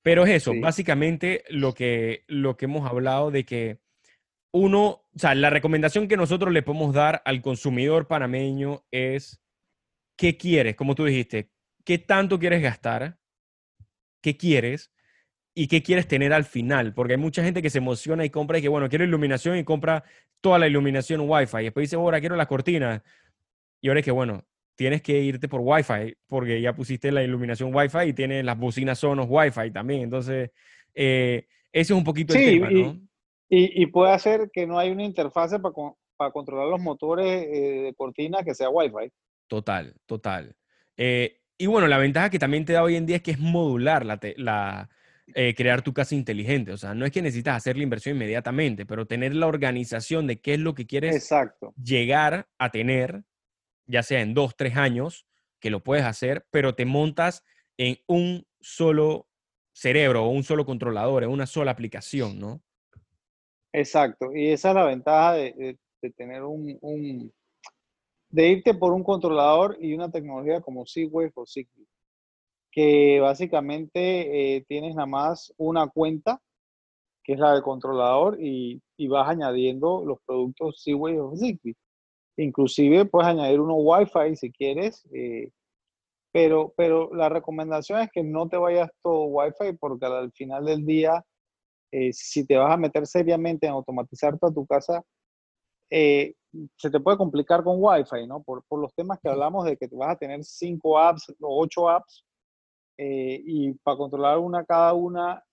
Pero 0.02 0.24
es 0.26 0.30
eso, 0.30 0.54
básicamente 0.62 1.44
lo 1.50 1.74
que, 1.74 2.24
lo 2.28 2.56
que 2.56 2.66
hemos 2.66 2.90
hablado 2.90 3.30
de 3.30 3.44
que 3.44 3.80
uno, 4.54 4.86
o 4.86 5.20
sea, 5.20 5.36
la 5.36 5.50
recomendación 5.50 6.08
que 6.08 6.16
nosotros 6.16 6.54
le 6.54 6.64
podemos 6.64 6.94
dar 6.94 7.22
al 7.26 7.42
consumidor 7.42 8.08
panameño 8.08 8.86
es, 8.92 9.42
¿qué 10.16 10.38
quieres? 10.38 10.76
Como 10.76 10.96
tú 10.96 11.04
dijiste, 11.04 11.52
¿qué 11.84 11.98
tanto 11.98 12.40
quieres 12.40 12.62
gastar? 12.62 13.18
¿Qué 14.22 14.38
quieres? 14.38 14.92
Y 15.60 15.68
qué 15.68 15.82
quieres 15.82 16.08
tener 16.08 16.34
al 16.34 16.44
final, 16.44 16.94
porque 16.94 17.14
hay 17.14 17.20
mucha 17.20 17.44
gente 17.44 17.64
que 17.64 17.72
se 17.72 17.80
emociona 17.80 18.24
y 18.24 18.30
compra 18.30 18.60
y 18.60 18.62
que, 18.62 18.68
bueno, 18.68 18.90
quiero 18.90 19.04
iluminación 19.04 19.58
y 19.58 19.64
compra 19.64 20.04
toda 20.40 20.60
la 20.60 20.68
iluminación 20.68 21.22
Wi-Fi. 21.28 21.62
Y 21.62 21.64
después 21.64 21.86
dice, 21.86 21.96
ahora 21.96 22.20
quiero 22.20 22.36
las 22.36 22.46
cortinas. 22.46 23.02
Y 23.82 23.88
ahora 23.88 24.02
es 24.02 24.06
que, 24.06 24.12
bueno, 24.12 24.46
tienes 24.76 25.02
que 25.02 25.20
irte 25.20 25.48
por 25.48 25.62
Wi-Fi, 25.64 26.16
porque 26.28 26.62
ya 26.62 26.76
pusiste 26.76 27.12
la 27.12 27.24
iluminación 27.24 27.74
Wi-Fi 27.74 28.10
y 28.10 28.14
tienes 28.14 28.46
las 28.46 28.56
bocinas 28.56 29.00
Sonos 29.00 29.26
Wi-Fi 29.28 29.72
también. 29.72 30.02
Entonces, 30.02 30.52
eh, 30.94 31.48
ese 31.72 31.94
es 31.94 31.98
un 31.98 32.04
poquito 32.04 32.36
el 32.36 32.46
tema, 32.46 32.70
¿no? 32.70 33.02
Y, 33.50 33.82
y, 33.82 33.88
puede 33.88 34.12
hacer 34.12 34.52
que 34.54 34.68
no 34.68 34.78
hay 34.78 34.92
una 34.92 35.06
interfase 35.06 35.58
para, 35.58 35.74
para 36.18 36.32
controlar 36.32 36.68
los 36.68 36.82
motores 36.82 37.26
eh, 37.26 37.82
de 37.86 37.94
cortina 37.96 38.44
que 38.44 38.54
sea 38.54 38.70
Wi-Fi. 38.70 39.12
Total, 39.48 39.96
total. 40.06 40.56
Eh, 40.96 41.40
y 41.58 41.66
bueno, 41.66 41.88
la 41.88 41.98
ventaja 41.98 42.30
que 42.30 42.38
también 42.38 42.64
te 42.64 42.74
da 42.74 42.84
hoy 42.84 42.96
en 42.96 43.08
día 43.08 43.16
es 43.16 43.24
que 43.24 43.32
es 43.32 43.40
modular 43.40 44.06
la, 44.06 44.20
la, 44.36 44.90
eh, 45.34 45.54
crear 45.56 45.82
tu 45.82 45.94
casa 45.94 46.16
inteligente. 46.16 46.72
O 46.72 46.78
sea, 46.78 46.94
no 46.94 47.06
es 47.06 47.12
que 47.12 47.22
necesitas 47.22 47.58
hacer 47.58 47.76
la 47.76 47.84
inversión 47.84 48.16
inmediatamente, 48.16 48.86
pero 48.86 49.06
tener 49.06 49.36
la 49.36 49.48
organización 49.48 50.26
de 50.26 50.40
qué 50.40 50.54
es 50.54 50.60
lo 50.60 50.74
que 50.74 50.88
quieres 50.88 51.30
llegar 51.82 52.48
a 52.58 52.72
tener, 52.72 53.24
ya 53.86 54.04
sea 54.04 54.22
en 54.22 54.34
dos, 54.34 54.56
tres 54.56 54.78
años, 54.78 55.28
que 55.60 55.70
lo 55.70 55.84
puedes 55.84 56.06
hacer, 56.06 56.46
pero 56.50 56.76
te 56.76 56.86
montas 56.86 57.44
en 57.78 57.98
un 58.08 58.48
solo 58.62 59.28
cerebro 59.74 60.26
o 60.26 60.30
un 60.30 60.44
solo 60.44 60.66
controlador, 60.66 61.24
en 61.24 61.30
una 61.30 61.46
sola 61.46 61.72
aplicación, 61.72 62.40
¿no? 62.40 62.62
Exacto. 63.74 64.34
Y 64.34 64.52
esa 64.52 64.70
es 64.70 64.76
la 64.76 64.86
ventaja 64.86 65.34
de, 65.34 65.78
tener 66.16 66.44
un, 66.44 66.78
un, 66.82 67.34
de 68.30 68.48
irte 68.48 68.74
por 68.74 68.94
un 68.94 69.04
controlador 69.04 69.78
y 69.80 69.94
una 69.94 70.10
tecnología 70.10 70.62
como 70.62 70.86
Seawave 70.86 71.32
o 71.36 71.46
Zigbee 71.46 71.86
que 72.78 73.20
básicamente 73.20 74.58
eh, 74.58 74.66
tienes 74.68 74.94
nada 74.94 75.08
más 75.08 75.52
una 75.58 75.88
cuenta, 75.88 76.40
que 77.24 77.34
es 77.34 77.40
la 77.40 77.54
del 77.54 77.64
controlador, 77.64 78.38
y, 78.40 78.84
vas 79.08 79.28
añadiendo 79.28 80.06
los 80.06 80.20
productos 80.28 80.84
Z-Wave 80.84 81.20
o 81.20 81.36
Zigbee. 81.36 81.76
Inclusive 82.38 83.06
puedes 83.06 83.30
añadir 83.30 83.62
uno 83.62 83.74
Wi-Fi 83.78 84.36
si 84.36 84.52
quieres, 84.52 85.08
eh, 85.12 85.50
pero, 86.32 86.72
pero 86.78 87.12
la 87.16 87.30
recomendación 87.30 88.00
es 88.00 88.12
que 88.12 88.22
no 88.22 88.48
te 88.48 88.58
vayas 88.58 88.92
todo 89.02 89.24
Wi-Fi 89.24 89.76
porque 89.80 90.06
al 90.06 90.32
final 90.34 90.66
del 90.66 90.86
día, 90.86 91.26
eh, 91.92 92.14
si 92.14 92.46
te 92.46 92.58
vas 92.58 92.72
a 92.72 92.78
meter 92.78 93.08
seriamente 93.08 93.66
en 93.66 93.74
automatizar 93.74 94.38
toda 94.38 94.54
tu 94.54 94.68
casa, 94.68 95.04
eh, 95.90 96.36
se 96.76 96.92
te 96.92 97.00
puede 97.00 97.18
complicar 97.18 97.64
con 97.64 97.78
Wi-Fi, 97.80 98.28
¿no? 98.28 98.44
Por, 98.44 98.64
por, 98.68 98.80
los 98.80 98.94
temas 98.94 99.18
que 99.20 99.30
hablamos 99.30 99.66
de 99.66 99.78
que 99.78 99.88
vas 99.94 100.12
a 100.12 100.20
tener 100.20 100.44
cinco 100.44 101.00
apps 101.00 101.34
o 101.42 101.64
ocho 101.64 101.90
apps 101.90 102.27
eh, 102.98 103.42
y 103.46 103.74
para 103.84 103.98
controlar 103.98 104.40
una 104.40 104.66
cada 104.66 104.94
una 104.94 105.44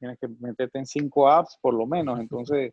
tienes 0.00 0.18
que 0.18 0.28
meterte 0.40 0.78
en 0.78 0.86
cinco 0.86 1.30
apps 1.30 1.58
por 1.60 1.74
lo 1.74 1.86
menos, 1.86 2.18
entonces 2.18 2.72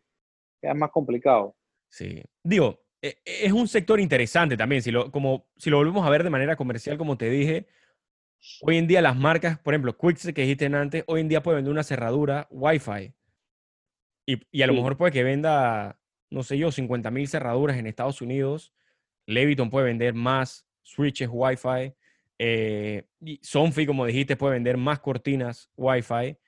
es 0.62 0.74
más 0.74 0.90
complicado. 0.90 1.54
Sí, 1.88 2.22
digo, 2.42 2.80
e, 3.00 3.18
es 3.24 3.52
un 3.52 3.68
sector 3.68 4.00
interesante 4.00 4.56
también, 4.56 4.82
si 4.82 4.90
lo, 4.90 5.10
como, 5.10 5.46
si 5.56 5.70
lo 5.70 5.76
volvemos 5.76 6.04
a 6.06 6.10
ver 6.10 6.24
de 6.24 6.30
manera 6.30 6.56
comercial, 6.56 6.98
como 6.98 7.16
te 7.16 7.30
dije, 7.30 7.68
hoy 8.62 8.78
en 8.78 8.86
día 8.86 9.02
las 9.02 9.16
marcas, 9.16 9.58
por 9.58 9.74
ejemplo, 9.74 9.96
Quixel 9.96 10.34
que 10.34 10.42
dijiste 10.42 10.66
antes, 10.66 11.04
hoy 11.06 11.20
en 11.20 11.28
día 11.28 11.42
puede 11.42 11.56
vender 11.56 11.72
una 11.72 11.84
cerradura 11.84 12.48
Wi-Fi 12.50 13.14
y, 14.26 14.42
y 14.50 14.62
a 14.62 14.66
lo 14.66 14.74
mejor 14.74 14.96
puede 14.96 15.12
que 15.12 15.22
venda, 15.22 16.00
no 16.30 16.42
sé 16.42 16.58
yo, 16.58 16.72
50 16.72 17.10
mil 17.10 17.28
cerraduras 17.28 17.76
en 17.76 17.86
Estados 17.86 18.20
Unidos, 18.20 18.72
Leviton 19.26 19.70
puede 19.70 19.86
vender 19.86 20.14
más 20.14 20.66
switches 20.82 21.28
Wi-Fi, 21.30 21.94
eh, 22.38 23.06
Sonfi, 23.42 23.86
como 23.86 24.06
dijiste, 24.06 24.36
puede 24.36 24.54
vender 24.54 24.76
más 24.76 25.00
cortinas 25.00 25.70
Wi-Fi, 25.76 26.38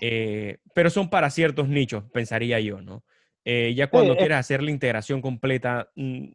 eh, 0.00 0.58
pero 0.74 0.90
son 0.90 1.08
para 1.08 1.30
ciertos 1.30 1.68
nichos, 1.68 2.04
pensaría 2.12 2.60
yo, 2.60 2.82
¿no? 2.82 3.04
Eh, 3.44 3.72
ya 3.74 3.88
cuando 3.88 4.16
quieras 4.16 4.40
hacer 4.40 4.62
la 4.62 4.70
integración 4.70 5.22
completa, 5.22 5.90
mm, 5.96 6.28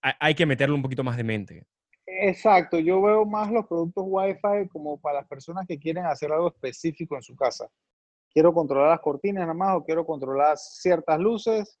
hay 0.00 0.34
que 0.34 0.46
meterle 0.46 0.74
un 0.74 0.82
poquito 0.82 1.04
más 1.04 1.16
de 1.16 1.24
mente. 1.24 1.66
Exacto, 2.06 2.78
yo 2.78 3.00
veo 3.00 3.24
más 3.24 3.52
los 3.52 3.66
productos 3.66 4.04
Wi-Fi 4.06 4.68
como 4.68 5.00
para 5.00 5.20
las 5.20 5.28
personas 5.28 5.64
que 5.68 5.78
quieren 5.78 6.06
hacer 6.06 6.32
algo 6.32 6.48
específico 6.48 7.14
en 7.14 7.22
su 7.22 7.36
casa. 7.36 7.68
Quiero 8.32 8.52
controlar 8.52 8.90
las 8.90 9.00
cortinas 9.00 9.42
nada 9.42 9.54
más 9.54 9.76
o 9.76 9.84
quiero 9.84 10.04
controlar 10.04 10.56
ciertas 10.56 11.20
luces 11.20 11.78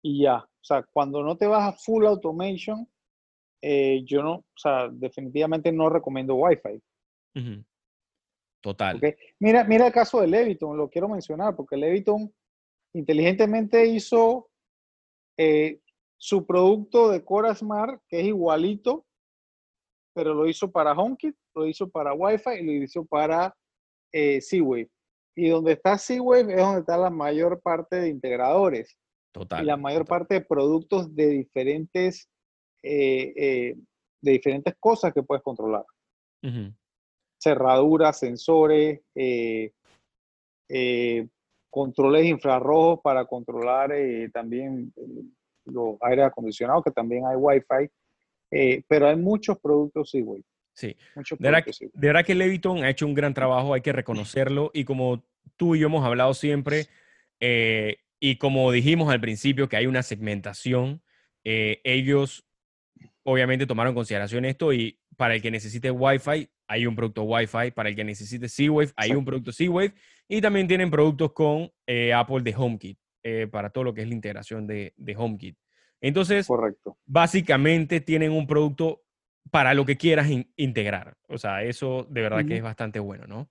y 0.00 0.22
ya. 0.22 0.36
O 0.36 0.64
sea, 0.64 0.84
cuando 0.92 1.22
no 1.22 1.36
te 1.36 1.46
vas 1.46 1.74
a 1.74 1.76
full 1.76 2.06
automation, 2.06 2.88
eh, 3.62 4.02
yo 4.04 4.22
no, 4.22 4.34
o 4.34 4.44
sea, 4.56 4.88
definitivamente 4.90 5.72
no 5.72 5.88
recomiendo 5.88 6.34
Wi-Fi. 6.34 6.80
Total. 8.60 9.00
Mira, 9.38 9.64
mira 9.64 9.86
el 9.86 9.92
caso 9.92 10.20
de 10.20 10.26
Leviton, 10.26 10.76
lo 10.76 10.88
quiero 10.88 11.08
mencionar 11.08 11.54
porque 11.54 11.76
Leviton 11.76 12.32
inteligentemente 12.92 13.86
hizo 13.86 14.48
eh, 15.36 15.80
su 16.16 16.44
producto 16.44 17.10
de 17.10 17.24
Cora 17.24 17.54
Smart, 17.54 18.02
que 18.08 18.20
es 18.20 18.26
igualito, 18.26 19.06
pero 20.14 20.34
lo 20.34 20.48
hizo 20.48 20.70
para 20.70 20.92
HomeKit, 20.92 21.36
lo 21.54 21.66
hizo 21.66 21.88
para 21.88 22.12
Wi-Fi 22.12 22.58
y 22.60 22.64
lo 22.64 22.72
hizo 22.84 23.04
para 23.04 23.54
eh, 24.12 24.40
Z-Wave. 24.40 24.90
Y 25.36 25.48
donde 25.48 25.72
está 25.72 25.96
Z-Wave 25.96 26.52
es 26.52 26.58
donde 26.58 26.80
está 26.80 26.96
la 26.96 27.10
mayor 27.10 27.60
parte 27.62 27.96
de 27.96 28.08
integradores. 28.08 28.98
Total. 29.32 29.62
Y 29.62 29.66
la 29.66 29.76
mayor 29.76 30.04
parte 30.04 30.34
de 30.34 30.40
productos 30.40 31.14
de 31.14 31.28
diferentes, 31.28 32.28
eh, 32.82 33.74
de 34.20 34.32
diferentes 34.32 34.74
cosas 34.78 35.12
que 35.12 35.22
puedes 35.22 35.42
controlar. 35.42 35.84
Cerraduras, 37.40 38.18
sensores, 38.18 39.00
controles 41.70 42.26
infrarrojos 42.26 43.00
para 43.02 43.24
controlar 43.24 43.92
eh, 43.92 44.28
también 44.30 44.92
eh, 44.96 45.22
los 45.66 45.96
aire 46.00 46.24
acondicionados, 46.24 46.82
que 46.84 46.90
también 46.90 47.26
hay 47.26 47.36
Wi-Fi, 47.36 47.90
eh, 48.50 48.82
pero 48.88 49.08
hay 49.08 49.16
muchos 49.16 49.58
productos 49.58 50.10
sí, 50.10 50.20
güey. 50.20 50.42
Sí. 50.74 50.96
de, 51.14 51.50
verdad, 51.50 51.64
de 51.64 52.06
verdad 52.06 52.24
que 52.24 52.36
Leviton 52.36 52.84
ha 52.84 52.90
hecho 52.90 53.04
un 53.04 53.14
gran 53.14 53.34
trabajo, 53.34 53.74
hay 53.74 53.80
que 53.80 53.92
reconocerlo, 53.92 54.70
y 54.72 54.84
como 54.84 55.24
tú 55.56 55.74
y 55.74 55.80
yo 55.80 55.88
hemos 55.88 56.04
hablado 56.04 56.34
siempre, 56.34 56.86
y 58.20 58.36
como 58.36 58.70
dijimos 58.70 59.12
al 59.12 59.20
principio 59.20 59.68
que 59.68 59.76
hay 59.76 59.88
una 59.88 60.04
segmentación, 60.04 61.02
ellos 61.42 62.47
obviamente 63.22 63.66
tomaron 63.66 63.90
en 63.90 63.96
consideración 63.96 64.44
esto 64.44 64.72
y 64.72 64.98
para 65.16 65.34
el 65.34 65.42
que 65.42 65.50
necesite 65.50 65.90
Wi-Fi, 65.90 66.48
hay 66.68 66.86
un 66.86 66.94
producto 66.94 67.24
Wi-Fi. 67.24 67.72
Para 67.72 67.88
el 67.88 67.96
que 67.96 68.04
necesite 68.04 68.48
Z-Wave, 68.48 68.92
hay 68.96 69.12
un 69.12 69.24
producto 69.24 69.52
Z-Wave. 69.52 69.92
Y 70.28 70.40
también 70.40 70.68
tienen 70.68 70.90
productos 70.90 71.32
con 71.32 71.70
eh, 71.86 72.12
Apple 72.12 72.42
de 72.42 72.54
HomeKit, 72.54 72.98
eh, 73.22 73.48
para 73.50 73.70
todo 73.70 73.84
lo 73.84 73.94
que 73.94 74.02
es 74.02 74.08
la 74.08 74.14
integración 74.14 74.66
de, 74.66 74.94
de 74.96 75.16
HomeKit. 75.16 75.56
Entonces, 76.00 76.46
Correcto. 76.46 76.96
básicamente 77.06 78.00
tienen 78.00 78.30
un 78.30 78.46
producto 78.46 79.02
para 79.50 79.74
lo 79.74 79.84
que 79.84 79.96
quieras 79.96 80.28
integrar. 80.56 81.16
O 81.26 81.38
sea, 81.38 81.64
eso 81.64 82.06
de 82.10 82.20
verdad 82.20 82.44
que 82.46 82.56
es 82.56 82.62
bastante 82.62 83.00
bueno, 83.00 83.26
¿no? 83.26 83.50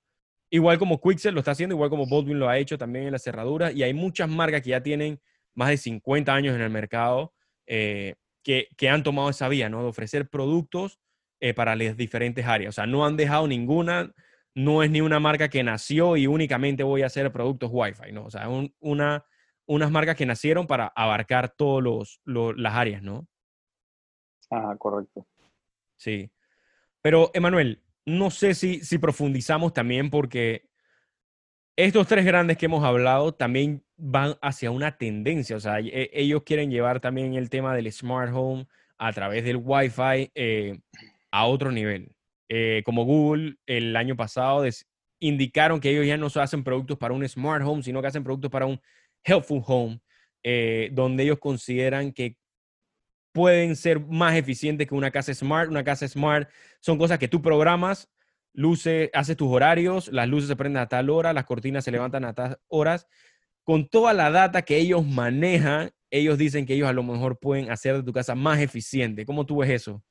Igual 0.50 0.78
como 0.78 1.02
Quixel 1.02 1.34
lo 1.34 1.40
está 1.40 1.52
haciendo, 1.52 1.76
igual 1.76 1.90
como 1.90 2.08
Baldwin 2.08 2.40
lo 2.40 2.48
ha 2.48 2.58
hecho 2.58 2.78
también 2.78 3.06
en 3.06 3.12
la 3.12 3.20
cerradura. 3.20 3.72
Y 3.72 3.84
hay 3.84 3.94
muchas 3.94 4.30
marcas 4.30 4.62
que 4.62 4.70
ya 4.70 4.82
tienen 4.82 5.20
más 5.56 5.70
de 5.70 5.78
50 5.78 6.34
años 6.34 6.56
en 6.56 6.62
el 6.62 6.70
mercado 6.70 7.34
eh, 7.66 8.16
que, 8.48 8.70
que, 8.78 8.90
han 8.90 9.04
tomado 9.04 9.30
esa 9.30 9.50
vía, 9.50 9.70
¿no? 9.70 9.84
De 9.84 9.90
ofrecer 9.90 10.30
productos 10.30 11.00
para 11.56 11.76
las 11.76 11.98
diferentes 11.98 12.46
áreas. 12.46 12.70
O 12.70 12.76
sea, 12.76 12.88
no 12.88 13.06
han 13.06 13.18
dejado 13.18 13.48
ninguna 13.48 14.12
no 14.58 14.82
es 14.82 14.90
ni 14.90 15.02
una 15.02 15.20
marca 15.20 15.50
que 15.50 15.64
nació 15.64 16.18
y 16.18 16.26
únicamente 16.26 16.82
voy 16.82 17.04
a 17.04 17.06
hacer 17.06 17.32
productos 17.32 17.70
Wi-Fi, 17.72 18.12
¿no? 18.12 18.26
O 18.26 18.32
sea, 18.32 18.50
una, 18.80 19.24
unas 19.68 19.92
marcas 19.92 20.16
que 20.16 20.26
nacieron 20.26 20.66
para 20.66 20.88
abarcar 20.96 21.50
todas 21.50 22.20
las 22.26 22.74
áreas, 22.74 23.04
¿no? 23.04 23.28
Ah, 24.50 24.76
correcto. 24.80 25.28
Sí. 25.98 26.32
Pero, 27.04 27.30
Emanuel, 27.36 27.84
no 28.04 28.32
sé 28.32 28.56
si, 28.56 28.80
si 28.80 28.98
profundizamos 28.98 29.74
también 29.74 30.10
porque 30.10 30.67
estos 31.78 32.08
tres 32.08 32.26
grandes 32.26 32.58
que 32.58 32.66
hemos 32.66 32.84
hablado 32.84 33.34
también 33.34 33.84
van 33.96 34.36
hacia 34.42 34.72
una 34.72 34.98
tendencia. 34.98 35.56
O 35.56 35.60
sea, 35.60 35.80
e, 35.80 36.10
ellos 36.12 36.42
quieren 36.44 36.72
llevar 36.72 37.00
también 37.00 37.36
el 37.36 37.50
tema 37.50 37.76
del 37.76 37.92
smart 37.92 38.32
home 38.34 38.68
a 38.98 39.14
través 39.14 39.44
del 39.44 39.58
Wi-Fi 39.58 40.32
eh, 40.34 40.80
a 41.32 41.46
otro 41.46 41.72
nivel. 41.72 42.12
Eh, 42.50 42.82
como 42.84 43.06
Google 43.06 43.58
el 43.68 43.96
año 43.96 44.16
pasado 44.16 44.64
indicaron 45.20 45.80
que 45.80 45.92
ellos 45.92 46.08
ya 46.08 46.18
no 46.18 46.28
hacen 46.28 46.64
productos 46.64 46.98
para 46.98 47.14
un 47.14 47.28
smart 47.28 47.64
home, 47.64 47.84
sino 47.84 48.02
que 48.02 48.08
hacen 48.08 48.24
productos 48.24 48.50
para 48.50 48.66
un 48.66 48.82
helpful 49.24 49.62
home, 49.66 50.00
eh, 50.44 50.90
donde 50.94 51.24
ellos 51.24 51.40
consideran 51.40 52.12
que 52.12 52.38
pueden 53.34 53.76
ser 53.76 54.00
más 54.00 54.36
eficientes 54.36 54.88
que 54.88 54.96
una 54.96 55.12
casa 55.12 55.32
smart. 55.32 55.70
Una 55.70 55.84
casa 55.84 56.08
smart 56.08 56.50
son 56.80 56.98
cosas 56.98 57.20
que 57.20 57.28
tú 57.28 57.40
programas, 57.40 58.10
luces, 58.58 59.10
haces 59.14 59.38
tus 59.38 59.48
horarios, 59.48 60.10
las 60.12 60.28
luces 60.28 60.50
se 60.50 60.56
prenden 60.56 60.82
a 60.82 60.88
tal 60.88 61.10
hora, 61.10 61.32
las 61.32 61.46
cortinas 61.46 61.86
se 61.86 61.92
levantan 61.92 62.26
a 62.26 62.34
tal 62.34 62.58
horas. 62.68 63.08
Con 63.64 63.88
toda 63.88 64.14
la 64.14 64.32
data 64.32 64.64
que 64.64 64.78
ellos 64.78 65.06
manejan, 65.06 65.92
ellos 66.10 66.38
dicen 66.38 66.66
que 66.66 66.74
ellos 66.74 66.90
a 66.90 66.94
lo 66.94 67.04
mejor 67.04 67.38
pueden 67.40 67.70
hacer 67.70 67.96
de 67.96 68.04
tu 68.04 68.12
casa 68.12 68.36
más 68.36 68.60
eficiente. 68.60 69.26
¿Cómo 69.26 69.46
tú 69.46 69.58
ves 69.58 69.70
eso? 69.70 70.04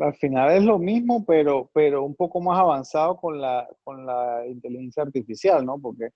al 0.00 0.14
final 0.14 0.52
es 0.52 0.64
lo 0.64 0.78
mismo, 0.78 1.24
pero, 1.26 1.70
pero 1.74 2.04
un 2.04 2.14
poco 2.14 2.40
más 2.40 2.58
avanzado 2.58 3.16
con 3.16 3.40
la, 3.40 3.68
con 3.84 4.06
la 4.06 4.46
inteligencia 4.46 5.02
artificial, 5.02 5.64
¿no? 5.66 5.78
Porque 5.78 6.08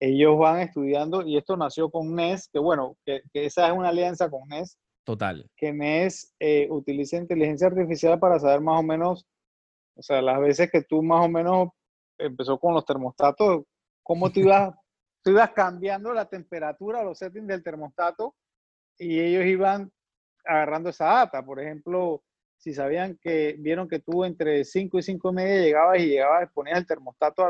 ellos 0.00 0.38
van 0.38 0.60
estudiando, 0.60 1.22
y 1.22 1.36
esto 1.36 1.56
nació 1.56 1.90
con 1.90 2.14
NES, 2.14 2.48
que 2.52 2.58
bueno, 2.58 2.96
que, 3.04 3.22
esa 3.34 3.68
es 3.68 3.72
una 3.72 3.90
alianza 3.90 4.30
con 4.30 4.48
NES. 4.48 4.78
Total. 5.04 5.46
Que 5.56 5.72
NES 5.72 6.34
eh, 6.40 6.66
utiliza 6.70 7.18
inteligencia 7.18 7.66
artificial 7.66 8.18
para 8.18 8.38
saber 8.38 8.60
más 8.60 8.80
o 8.80 8.82
menos, 8.82 9.26
o 9.96 10.02
sea, 10.02 10.20
las 10.22 10.40
veces 10.40 10.70
que 10.70 10.82
tú 10.82 11.02
más 11.02 11.24
o 11.24 11.28
menos 11.28 11.68
empezó 12.18 12.58
con 12.58 12.74
los 12.74 12.84
termostatos, 12.84 13.64
cómo 14.02 14.30
tú 14.30 14.40
ibas, 14.40 14.74
tú 15.22 15.30
ibas 15.30 15.50
cambiando 15.50 16.12
la 16.12 16.26
temperatura, 16.26 17.02
los 17.02 17.18
settings 17.18 17.46
del 17.46 17.62
termostato, 17.62 18.34
y 18.98 19.20
ellos 19.20 19.44
iban 19.44 19.90
agarrando 20.44 20.90
esa 20.90 21.06
data. 21.06 21.44
Por 21.44 21.60
ejemplo, 21.60 22.22
si 22.58 22.72
sabían 22.72 23.18
que 23.20 23.56
vieron 23.58 23.88
que 23.88 24.00
tú 24.00 24.24
entre 24.24 24.64
5 24.64 24.98
y 24.98 25.02
5 25.02 25.30
y 25.30 25.34
media 25.34 25.62
llegabas 25.62 25.98
y 26.00 26.06
llegabas, 26.06 26.52
ponías 26.52 26.78
el 26.78 26.86
termostato 26.86 27.46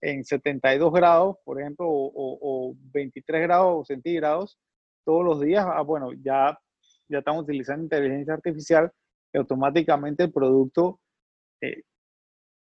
en 0.00 0.24
72 0.24 0.92
grados, 0.92 1.36
por 1.44 1.60
ejemplo, 1.60 1.86
o, 1.88 2.74
23 2.92 3.42
grados 3.42 3.86
centígrados 3.86 4.58
todos 5.04 5.24
los 5.24 5.40
días, 5.40 5.64
ah, 5.68 5.82
bueno, 5.82 6.12
ya, 6.14 6.58
ya 7.08 7.18
estamos 7.18 7.44
utilizando 7.44 7.84
inteligencia 7.84 8.34
artificial 8.34 8.92
y 9.32 9.38
automáticamente 9.38 10.24
el 10.24 10.32
producto 10.32 11.00
eh, 11.60 11.82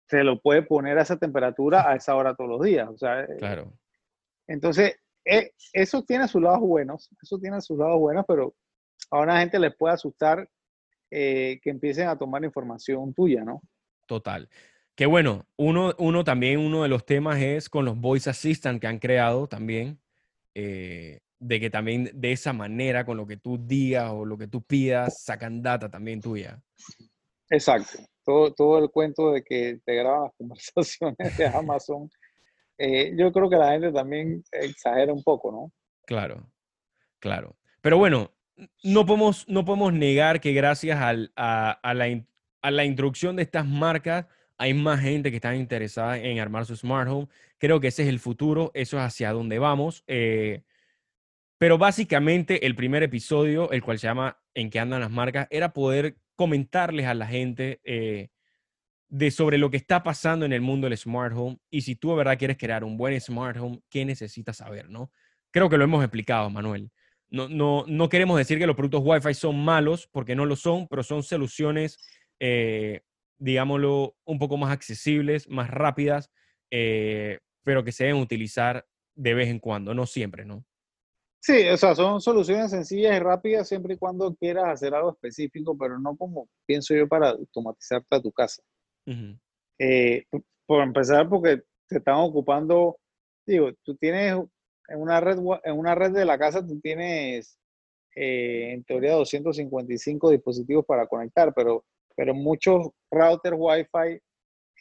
se 0.07 0.23
lo 0.23 0.39
puede 0.39 0.61
poner 0.61 0.97
a 0.97 1.01
esa 1.01 1.17
temperatura 1.17 1.89
a 1.89 1.95
esa 1.95 2.15
hora 2.15 2.35
todos 2.35 2.49
los 2.49 2.61
días. 2.61 2.87
O 2.89 2.97
sea, 2.97 3.21
eh, 3.21 3.37
claro. 3.39 3.73
Entonces, 4.47 4.97
eh, 5.25 5.51
eso 5.73 6.03
tiene 6.03 6.27
sus 6.27 6.41
lados 6.41 6.59
buenos, 6.59 7.09
eso 7.21 7.39
tiene 7.39 7.59
sus 7.61 7.77
lados 7.77 7.99
buenos, 7.99 8.25
pero 8.27 8.55
a 9.09 9.19
una 9.19 9.39
gente 9.39 9.59
les 9.59 9.75
puede 9.75 9.95
asustar 9.95 10.47
eh, 11.09 11.59
que 11.63 11.69
empiecen 11.71 12.07
a 12.07 12.17
tomar 12.17 12.43
información 12.43 13.13
tuya, 13.13 13.43
¿no? 13.43 13.61
Total. 14.05 14.49
Que 14.95 15.05
bueno, 15.05 15.45
uno, 15.57 15.93
uno 15.97 16.23
también, 16.23 16.59
uno 16.59 16.83
de 16.83 16.89
los 16.89 17.05
temas 17.05 17.39
es 17.39 17.69
con 17.69 17.85
los 17.85 17.97
voice 17.97 18.29
assistant 18.29 18.79
que 18.79 18.87
han 18.87 18.99
creado 18.99 19.47
también, 19.47 19.99
eh, 20.53 21.21
de 21.39 21.59
que 21.59 21.69
también 21.69 22.09
de 22.13 22.31
esa 22.31 22.53
manera, 22.53 23.05
con 23.05 23.17
lo 23.17 23.25
que 23.25 23.37
tú 23.37 23.57
digas 23.57 24.11
o 24.11 24.25
lo 24.25 24.37
que 24.37 24.47
tú 24.47 24.61
pidas, 24.61 25.23
sacan 25.23 25.61
data 25.61 25.89
también 25.89 26.21
tuya. 26.21 26.61
Exacto. 27.55 27.99
Todo, 28.23 28.53
todo 28.53 28.79
el 28.79 28.89
cuento 28.89 29.31
de 29.31 29.43
que 29.43 29.79
te 29.85 29.95
graban 29.95 30.23
las 30.23 30.33
conversaciones 30.37 31.37
de 31.37 31.47
Amazon, 31.47 32.09
eh, 32.77 33.13
yo 33.17 33.31
creo 33.31 33.49
que 33.49 33.55
la 33.55 33.71
gente 33.71 33.91
también 33.91 34.43
exagera 34.51 35.13
un 35.13 35.23
poco, 35.23 35.51
¿no? 35.51 35.71
Claro, 36.05 36.51
claro. 37.19 37.55
Pero 37.81 37.97
bueno, 37.97 38.31
no 38.83 39.05
podemos, 39.05 39.47
no 39.47 39.63
podemos 39.63 39.93
negar 39.93 40.41
que 40.41 40.53
gracias 40.53 40.99
a, 40.99 41.09
a, 41.81 41.93
la, 41.93 42.25
a 42.61 42.71
la 42.71 42.85
introducción 42.85 43.35
de 43.35 43.43
estas 43.43 43.65
marcas, 43.65 44.25
hay 44.57 44.73
más 44.73 44.99
gente 45.01 45.29
que 45.29 45.37
está 45.37 45.55
interesada 45.55 46.17
en 46.17 46.39
armar 46.39 46.65
su 46.65 46.75
smart 46.75 47.09
home. 47.09 47.27
Creo 47.57 47.79
que 47.79 47.87
ese 47.87 48.03
es 48.03 48.09
el 48.09 48.19
futuro, 48.19 48.71
eso 48.73 48.97
es 48.97 49.03
hacia 49.03 49.31
donde 49.31 49.59
vamos. 49.59 50.03
Eh, 50.07 50.63
pero 51.57 51.77
básicamente 51.77 52.65
el 52.65 52.75
primer 52.75 53.03
episodio, 53.03 53.71
el 53.71 53.81
cual 53.81 53.99
se 53.99 54.07
llama 54.07 54.37
En 54.53 54.69
qué 54.69 54.79
andan 54.79 55.01
las 55.01 55.11
marcas, 55.11 55.47
era 55.49 55.73
poder 55.73 56.17
comentarles 56.35 57.05
a 57.05 57.13
la 57.13 57.27
gente 57.27 57.79
eh, 57.83 58.29
de 59.09 59.31
sobre 59.31 59.57
lo 59.57 59.69
que 59.69 59.77
está 59.77 60.03
pasando 60.03 60.45
en 60.45 60.53
el 60.53 60.61
mundo 60.61 60.89
del 60.89 60.97
smart 60.97 61.33
home 61.35 61.57
y 61.69 61.81
si 61.81 61.95
tú 61.95 62.09
de 62.09 62.17
verdad 62.17 62.37
quieres 62.37 62.57
crear 62.57 62.83
un 62.83 62.97
buen 62.97 63.19
smart 63.19 63.57
home, 63.57 63.81
¿qué 63.89 64.05
necesitas 64.05 64.57
saber? 64.57 64.89
¿no? 64.89 65.11
Creo 65.51 65.69
que 65.69 65.77
lo 65.77 65.83
hemos 65.83 66.03
explicado, 66.03 66.49
Manuel. 66.49 66.91
No, 67.29 67.49
no, 67.49 67.85
no 67.87 68.09
queremos 68.09 68.37
decir 68.37 68.59
que 68.59 68.67
los 68.67 68.75
productos 68.75 69.01
Wi-Fi 69.03 69.33
son 69.33 69.63
malos, 69.63 70.07
porque 70.11 70.35
no 70.35 70.45
lo 70.45 70.55
son, 70.55 70.87
pero 70.87 71.01
son 71.01 71.23
soluciones, 71.23 71.97
eh, 72.39 73.01
digámoslo, 73.37 74.15
un 74.25 74.37
poco 74.37 74.57
más 74.57 74.71
accesibles, 74.71 75.49
más 75.49 75.69
rápidas, 75.69 76.31
eh, 76.71 77.39
pero 77.63 77.83
que 77.83 77.91
se 77.91 78.05
deben 78.05 78.21
utilizar 78.21 78.85
de 79.15 79.33
vez 79.33 79.49
en 79.49 79.59
cuando, 79.59 79.93
no 79.93 80.05
siempre, 80.05 80.45
¿no? 80.45 80.65
Sí, 81.45 81.67
o 81.67 81.77
sea, 81.77 81.93
son 81.93 82.19
soluciones 82.21 82.71
sencillas 82.71 83.15
y 83.15 83.19
rápidas 83.19 83.67
siempre 83.67 83.93
y 83.93 83.97
cuando 83.97 84.33
quieras 84.33 84.65
hacer 84.65 84.95
algo 84.95 85.11
específico, 85.11 85.77
pero 85.77 85.99
no 85.99 86.17
como 86.17 86.49
pienso 86.65 86.95
yo 86.95 87.07
para 87.07 87.29
automatizar 87.29 88.03
toda 88.09 88.19
tu 88.19 88.31
casa. 88.31 88.63
Eh, 89.77 90.25
por 90.65 90.81
empezar, 90.81 91.29
porque 91.29 91.61
te 91.87 91.97
están 91.99 92.15
ocupando, 92.15 92.97
digo, 93.45 93.69
tú 93.83 93.95
tienes 93.95 94.33
en 94.87 94.99
una 94.99 95.19
red, 95.19 95.37
en 95.63 95.77
una 95.77 95.93
red 95.93 96.13
de 96.13 96.25
la 96.25 96.39
casa, 96.39 96.65
tú 96.65 96.79
tienes 96.79 97.59
eh, 98.15 98.71
en 98.73 98.83
teoría 98.83 99.13
255 99.13 100.31
dispositivos 100.31 100.83
para 100.83 101.05
conectar, 101.05 101.53
pero, 101.53 101.85
pero 102.15 102.33
muchos 102.33 102.87
routers 103.11 103.55
Wi-Fi 103.55 104.19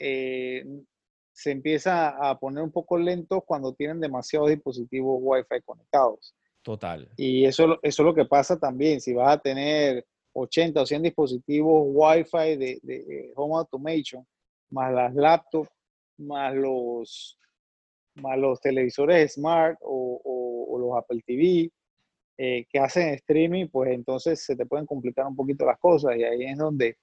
eh, 0.01 0.65
se 1.31 1.51
empieza 1.51 2.09
a 2.09 2.39
poner 2.39 2.65
un 2.65 2.73
poco 2.73 2.97
lentos 2.97 3.43
cuando 3.45 3.75
tienen 3.75 4.01
demasiados 4.01 4.49
dispositivos 4.49 5.19
Wi-Fi 5.21 5.61
conectados. 5.67 6.35
Total. 6.65 7.07
Y 7.19 7.45
eso, 7.45 7.79
eso 7.83 8.03
es 8.03 8.07
lo 8.07 8.15
que 8.15 8.25
pasa 8.25 8.59
también. 8.59 8.99
Si 8.99 9.13
vas 9.13 9.37
a 9.37 9.39
tener 9.39 10.05
80 10.33 10.81
o 10.81 10.87
100 10.87 11.03
dispositivos 11.03 11.83
Wi-Fi 11.87 12.57
de, 12.57 12.81
de 12.83 13.33
Home 13.37 13.57
Automation, 13.57 14.27
más 14.71 14.93
las 14.93 15.15
laptops, 15.15 15.69
más 16.17 16.55
los, 16.55 17.39
más 18.15 18.39
los 18.39 18.61
televisores 18.61 19.35
smart 19.35 19.79
o, 19.83 20.21
o, 20.25 20.79
los 20.79 20.97
Apple 20.99 21.21
TV 21.25 21.71
eh, 22.39 22.65
que 22.69 22.79
hacen 22.79 23.11
streaming, 23.15 23.69
pues 23.69 23.93
entonces 23.93 24.43
se 24.43 24.57
te 24.57 24.67
pueden 24.67 24.87
complicar 24.87 25.27
un 25.27 25.37
poquito 25.37 25.67
las 25.67 25.79
cosas 25.79 26.17
y 26.17 26.25
ahí 26.25 26.45
es 26.45 26.57
donde, 26.57 26.97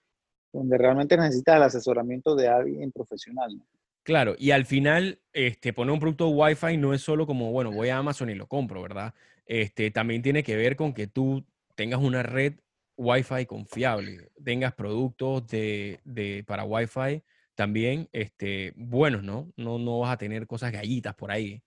donde 0.51 0.77
realmente 0.77 1.15
necesitas 1.15 1.57
el 1.57 1.63
asesoramiento 1.63 2.35
de 2.35 2.47
alguien 2.47 2.91
profesional. 2.91 3.55
¿no? 3.55 3.63
Claro, 4.03 4.35
y 4.37 4.51
al 4.51 4.65
final, 4.65 5.19
este, 5.31 5.73
poner 5.73 5.93
un 5.93 5.99
producto 5.99 6.29
Wi-Fi 6.29 6.77
no 6.77 6.93
es 6.93 7.01
solo 7.01 7.27
como, 7.27 7.51
bueno, 7.51 7.71
voy 7.71 7.89
a 7.89 7.97
Amazon 7.97 8.31
y 8.31 8.35
lo 8.35 8.47
compro, 8.47 8.81
¿verdad? 8.81 9.13
Este, 9.45 9.91
también 9.91 10.21
tiene 10.21 10.43
que 10.43 10.55
ver 10.55 10.75
con 10.75 10.93
que 10.93 11.07
tú 11.07 11.45
tengas 11.75 11.99
una 11.99 12.23
red 12.23 12.53
Wi-Fi 12.97 13.45
confiable, 13.45 14.29
tengas 14.43 14.73
productos 14.73 15.47
de, 15.47 15.99
de, 16.03 16.43
para 16.45 16.63
Wi-Fi 16.63 17.23
también 17.55 18.07
este, 18.11 18.73
buenos, 18.75 19.23
¿no? 19.23 19.51
¿no? 19.57 19.79
No 19.79 19.99
vas 19.99 20.13
a 20.13 20.17
tener 20.17 20.47
cosas 20.47 20.71
gallitas 20.71 21.15
por 21.15 21.31
ahí. 21.31 21.61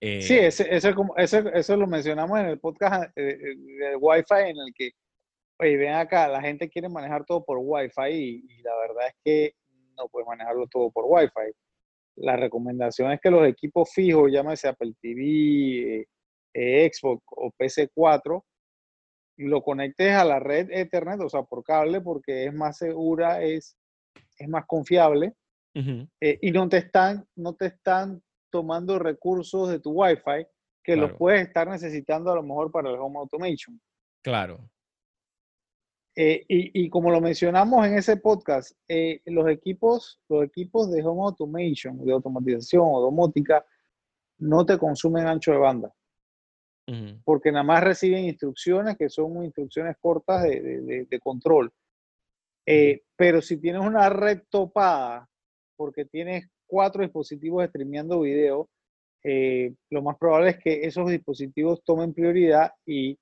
Eh, 0.00 0.22
sí, 0.22 0.38
ese, 0.38 0.74
ese, 0.74 0.94
eso, 1.16 1.38
eso 1.52 1.76
lo 1.76 1.86
mencionamos 1.86 2.38
en 2.38 2.46
el 2.46 2.60
podcast 2.60 3.10
eh, 3.16 3.38
eh, 3.40 3.56
de, 3.56 3.96
Wi-Fi, 3.96 4.50
en 4.50 4.56
el 4.56 4.72
que, 4.74 4.92
oye, 5.58 5.76
ven 5.76 5.94
acá, 5.94 6.28
la 6.28 6.40
gente 6.40 6.68
quiere 6.68 6.88
manejar 6.88 7.24
todo 7.24 7.44
por 7.44 7.58
Wi-Fi 7.60 8.10
y, 8.10 8.44
y 8.48 8.62
la 8.62 8.76
verdad 8.76 9.08
es 9.08 9.14
que 9.24 9.54
no 9.96 10.08
puede 10.08 10.26
manejarlo 10.26 10.66
todo 10.68 10.90
por 10.90 11.04
Wi-Fi 11.06 11.52
la 12.20 12.36
recomendación 12.36 13.12
es 13.12 13.20
que 13.20 13.30
los 13.30 13.46
equipos 13.46 13.90
fijos, 13.92 14.30
llámese 14.30 14.68
Apple 14.68 14.92
TV, 15.00 16.06
eh, 16.58 16.90
Xbox 16.92 17.22
o 17.30 17.50
PC4, 17.52 18.44
lo 19.38 19.62
conectes 19.62 20.12
a 20.14 20.24
la 20.24 20.40
red 20.40 20.70
Ethernet, 20.70 21.20
o 21.20 21.28
sea, 21.28 21.42
por 21.42 21.62
cable, 21.62 22.00
porque 22.00 22.46
es 22.46 22.54
más 22.54 22.78
segura, 22.78 23.42
es, 23.42 23.76
es 24.38 24.48
más 24.48 24.66
confiable 24.66 25.34
eh, 26.20 26.38
y 26.42 26.50
no 26.50 26.68
te, 26.68 26.78
están, 26.78 27.24
no 27.36 27.54
te 27.54 27.66
están 27.66 28.20
tomando 28.50 28.98
recursos 28.98 29.68
de 29.68 29.78
tu 29.78 29.92
Wi-Fi 29.92 30.46
que 30.82 30.96
los 30.96 31.12
puedes 31.12 31.46
estar 31.46 31.68
necesitando 31.68 32.32
a 32.32 32.34
lo 32.34 32.42
mejor 32.42 32.72
para 32.72 32.88
el 32.90 32.96
Home 32.96 33.18
Automation. 33.18 33.78
Claro. 34.22 34.58
Eh, 36.16 36.44
y, 36.48 36.90
como 36.90 37.12
lo 37.12 37.20
mencionamos 37.20 37.86
en 37.86 37.96
ese 37.96 38.16
podcast, 38.16 38.72
eh, 38.88 39.20
los, 39.26 39.48
equipos, 39.48 40.20
los 40.28 40.42
equipos 40.44 40.90
de 40.90 41.00
home 41.04 41.22
automation, 41.22 42.04
de 42.04 42.12
automatización 42.12 42.82
o 42.84 43.00
domótica, 43.00 43.64
no 44.38 44.66
te 44.66 44.78
consumen 44.78 45.28
ancho 45.28 45.52
de 45.52 45.58
banda. 45.58 45.94
Porque 47.24 47.52
nada 47.52 47.64
más 47.64 47.84
reciben 47.84 48.24
instrucciones 48.24 48.96
que 48.96 49.10
son 49.10 49.44
instrucciones 49.44 49.96
cortas 50.00 50.42
de, 50.44 51.06
de, 51.08 51.20
control. 51.20 51.70
Eh, 52.64 53.02
pero 53.14 53.42
si 53.42 53.58
tienes 53.58 53.82
una 53.82 54.08
red 54.08 54.42
topada, 54.48 55.28
porque 55.76 56.06
tienes 56.06 56.48
cuatro 56.66 57.02
dispositivos 57.02 57.66
streameando 57.68 58.20
video, 58.20 58.70
lo 59.90 60.02
más 60.02 60.16
probable 60.16 60.50
es 60.50 60.58
que 60.58 60.86
esos 60.86 61.10
dispositivos 61.10 61.82
tomen 61.84 62.14
prioridad 62.14 62.72
y 62.86 63.18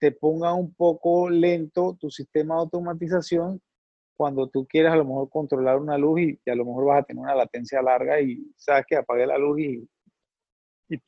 te 0.00 0.10
ponga 0.10 0.52
un 0.52 0.74
poco 0.74 1.30
lento 1.30 1.96
tu 2.00 2.10
sistema 2.10 2.56
de 2.56 2.62
automatización 2.62 3.60
cuando 4.16 4.48
tú 4.48 4.66
quieras 4.66 4.94
a 4.94 4.96
lo 4.96 5.04
mejor 5.04 5.30
controlar 5.30 5.78
una 5.78 5.96
luz 5.96 6.20
y, 6.20 6.50
a 6.50 6.54
lo 6.56 6.64
mejor 6.64 6.86
vas 6.86 7.02
a 7.02 7.04
tener 7.04 7.22
una 7.22 7.36
latencia 7.36 7.80
larga 7.82 8.20
y 8.20 8.40
sabes 8.56 8.84
que 8.86 8.96
apague 8.96 9.26
la 9.26 9.38
luz 9.38 9.60
y, 9.60 9.88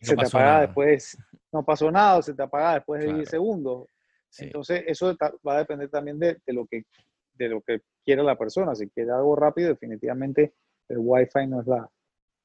se 0.00 0.16
te 0.16 0.26
apaga 0.26 0.60
después, 0.62 1.18
no 1.54 1.64
pasó 1.64 1.90
nada, 1.90 2.20
se 2.20 2.34
te 2.34 2.42
apaga 2.42 2.74
después 2.74 3.02
de 3.02 3.14
10 3.14 3.28
segundos. 3.28 3.86
Entonces 4.38 4.82
eso 4.88 5.16
va 5.46 5.54
a 5.54 5.58
depender 5.58 5.88
también 5.88 6.18
de, 6.18 6.36
lo 6.48 6.66
que 6.66 6.82
de 7.34 7.48
lo 7.48 7.62
que 7.62 7.80
quiera 8.04 8.24
la 8.24 8.36
persona. 8.36 8.74
Si 8.74 8.90
quiere 8.90 9.12
algo 9.12 9.36
rápido, 9.36 9.68
definitivamente 9.68 10.54
el 10.88 10.98
Wi-Fi 10.98 11.46
no 11.46 11.60
es 11.60 11.66
la, 11.68 11.88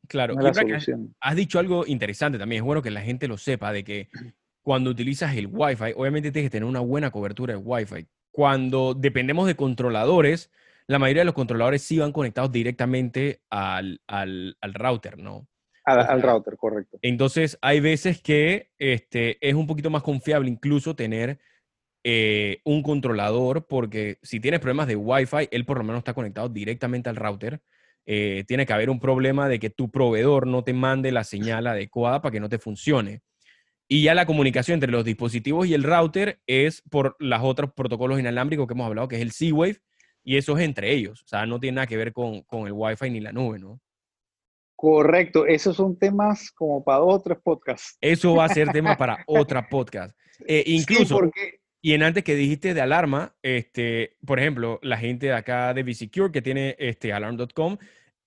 Claro, 0.08 0.36
no 0.36 0.48
es 0.48 0.56
la 0.56 0.62
solución. 0.62 1.16
Has 1.20 1.36
dicho 1.36 1.60
algo 1.60 1.86
interesante 1.88 2.38
también, 2.38 2.62
es 2.62 2.66
bueno 2.66 2.82
que 2.82 2.92
la 2.92 3.02
gente 3.02 3.28
lo 3.28 3.38
sepa, 3.38 3.74
de 3.74 3.84
que 3.84 4.10
cuando 4.62 4.92
utilizas 4.92 5.36
el 5.36 5.48
Wi-Fi, 5.48 5.94
obviamente 5.96 6.32
tienes 6.32 6.50
que 6.50 6.58
tener 6.58 6.70
una 6.70 6.80
buena 6.80 7.10
cobertura 7.10 7.56
de 7.56 7.60
Wi-Fi. 7.60 8.08
Cuando 8.32 8.94
dependemos 8.94 9.48
de 9.48 9.56
controladores, 9.56 10.52
la 10.86 11.00
mayoría 11.00 11.22
de 11.22 11.26
los 11.26 11.34
controladores 11.34 11.82
sí 11.82 11.98
van 11.98 12.12
conectados 12.12 12.52
directamente 12.52 13.42
al, 13.50 14.02
al, 14.08 14.56
al 14.62 14.74
router, 14.76 15.18
¿no? 15.18 15.49
Al, 15.90 16.22
router, 16.22 16.56
correcto. 16.58 17.00
Entonces, 17.02 17.58
hay 17.62 17.80
veces 17.80 18.22
que 18.22 18.72
este, 18.78 19.38
es 19.48 19.56
un 19.56 19.68
poquito 19.68 19.90
más 19.90 20.04
confiable 20.04 20.50
incluso 20.50 20.96
tener 20.96 21.40
eh, 22.04 22.62
un 22.64 22.82
controlador, 22.82 23.68
porque 23.68 24.20
si 24.22 24.40
tienes 24.40 24.60
problemas 24.60 24.88
de 24.88 24.96
Wi-Fi, 24.96 25.50
él 25.52 25.66
por 25.66 25.78
lo 25.78 25.84
menos 25.84 26.00
está 26.00 26.14
conectado 26.14 26.50
directamente 26.50 27.10
al 27.10 27.16
router. 27.16 27.62
Eh, 28.06 28.44
tiene 28.48 28.66
que 28.66 28.74
haber 28.74 28.90
un 28.90 29.00
problema 29.00 29.48
de 29.50 29.60
que 29.60 29.70
tu 29.70 29.92
proveedor 29.92 30.48
no 30.48 30.64
te 30.64 30.74
mande 30.74 31.12
la 31.12 31.24
señal 31.24 31.68
adecuada 31.68 32.22
para 32.22 32.32
que 32.32 32.40
no 32.40 32.50
te 32.50 32.58
funcione. 32.58 33.22
Y 33.88 34.04
ya 34.04 34.14
la 34.14 34.26
comunicación 34.26 34.76
entre 34.76 34.92
los 34.92 35.04
dispositivos 35.04 35.68
y 35.68 35.74
el 35.74 35.84
router 35.84 36.40
es 36.48 36.84
por 36.90 37.16
los 37.20 37.42
otros 37.44 37.74
protocolos 37.74 38.20
inalámbricos 38.20 38.68
que 38.68 38.74
hemos 38.74 38.86
hablado, 38.86 39.08
que 39.08 39.18
es 39.18 39.22
el 39.22 39.32
Z-Wave, 39.32 39.80
y 40.24 40.38
eso 40.38 40.58
es 40.58 40.64
entre 40.64 40.94
ellos. 40.94 41.24
O 41.24 41.28
sea, 41.28 41.46
no 41.46 41.60
tiene 41.60 41.76
nada 41.76 41.88
que 41.88 41.98
ver 41.98 42.14
con, 42.14 42.44
con 42.44 42.68
el 42.68 42.74
Wi-Fi 42.74 43.10
ni 43.10 43.20
la 43.20 43.32
nube, 43.32 43.60
¿no? 43.60 43.82
Correcto, 44.82 45.46
esos 45.46 45.76
son 45.76 46.00
temas 46.00 46.52
como 46.52 46.82
para 46.82 47.02
otros 47.02 47.38
podcasts. 47.44 47.98
Eso 48.00 48.34
va 48.36 48.46
a 48.46 48.48
ser 48.48 48.70
tema 48.70 48.96
para 48.96 49.18
otra 49.28 49.68
podcast. 49.68 50.18
Eh, 50.48 50.64
incluso, 50.68 51.18
porque... 51.18 51.60
y 51.82 51.92
en 51.92 52.02
antes 52.02 52.24
que 52.24 52.34
dijiste 52.34 52.74
de 52.74 52.80
alarma, 52.80 53.36
este, 53.42 54.16
por 54.26 54.40
ejemplo, 54.40 54.80
la 54.82 54.96
gente 54.96 55.26
de 55.26 55.34
acá 55.34 55.74
de 55.74 55.94
Secure 55.94 56.32
que 56.32 56.42
tiene 56.42 56.78
este, 56.80 57.12
alarm.com, 57.12 57.78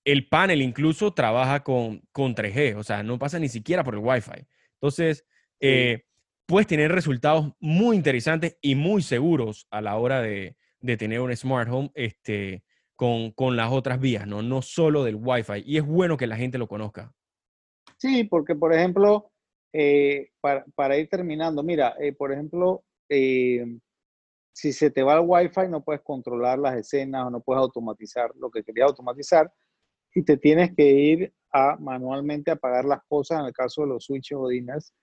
el 0.04 0.28
panel 0.28 0.60
incluso 0.60 1.14
trabaja 1.14 1.62
con, 1.62 2.02
con 2.12 2.34
3G, 2.34 2.76
o 2.76 2.82
sea, 2.82 3.02
no 3.02 3.18
pasa 3.18 3.38
ni 3.38 3.48
siquiera 3.48 3.82
por 3.82 3.94
el 3.94 4.00
Wi-Fi. 4.00 4.46
Entonces, 4.74 5.24
eh, 5.58 6.04
puedes 6.44 6.66
tener 6.66 6.92
resultados 6.92 7.54
muy 7.60 7.96
interesantes 7.96 8.58
y 8.60 8.74
muy 8.74 9.00
seguros 9.00 9.66
a 9.70 9.80
la 9.80 9.96
hora 9.96 10.20
de, 10.20 10.56
de 10.80 10.98
tener 10.98 11.20
un 11.20 11.34
smart 11.34 11.70
home 11.70 11.90
este, 11.94 12.62
con, 13.02 13.32
con 13.32 13.56
las 13.56 13.72
otras 13.72 13.98
vías, 13.98 14.28
¿no? 14.28 14.42
No 14.42 14.62
solo 14.62 15.02
del 15.02 15.16
Wi-Fi. 15.16 15.64
Y 15.66 15.76
es 15.76 15.84
bueno 15.84 16.16
que 16.16 16.28
la 16.28 16.36
gente 16.36 16.56
lo 16.56 16.68
conozca. 16.68 17.12
Sí, 17.96 18.22
porque 18.22 18.54
por 18.54 18.72
ejemplo, 18.72 19.32
eh, 19.72 20.30
para, 20.40 20.96
ir 20.96 21.08
terminando, 21.08 21.64
mira, 21.64 21.96
eh, 21.98 22.12
por 22.12 22.32
ejemplo, 22.32 22.84
eh, 23.08 23.66
si 24.52 24.72
se 24.72 24.92
te 24.92 25.02
va 25.02 25.14
el 25.14 25.24
Wi-Fi 25.26 25.66
no 25.68 25.82
puedes 25.82 26.02
controlar 26.02 26.60
las 26.60 26.76
escenas 26.76 27.26
o 27.26 27.30
no 27.30 27.40
puedes 27.40 27.60
automatizar 27.62 28.30
lo 28.36 28.52
que 28.52 28.62
querías 28.62 28.90
automatizar 28.90 29.52
y 30.14 30.22
te 30.22 30.36
tienes 30.36 30.72
que 30.72 30.88
ir 30.88 31.34
a 31.52 31.76
manualmente 31.80 32.52
apagar 32.52 32.84
las 32.84 33.02
cosas 33.08 33.40
en 33.40 33.46
el 33.46 33.52
caso 33.52 33.82
de 33.82 33.88
los 33.88 34.04
switches 34.04 34.38
o 34.38 34.46
dinners. 34.46 34.94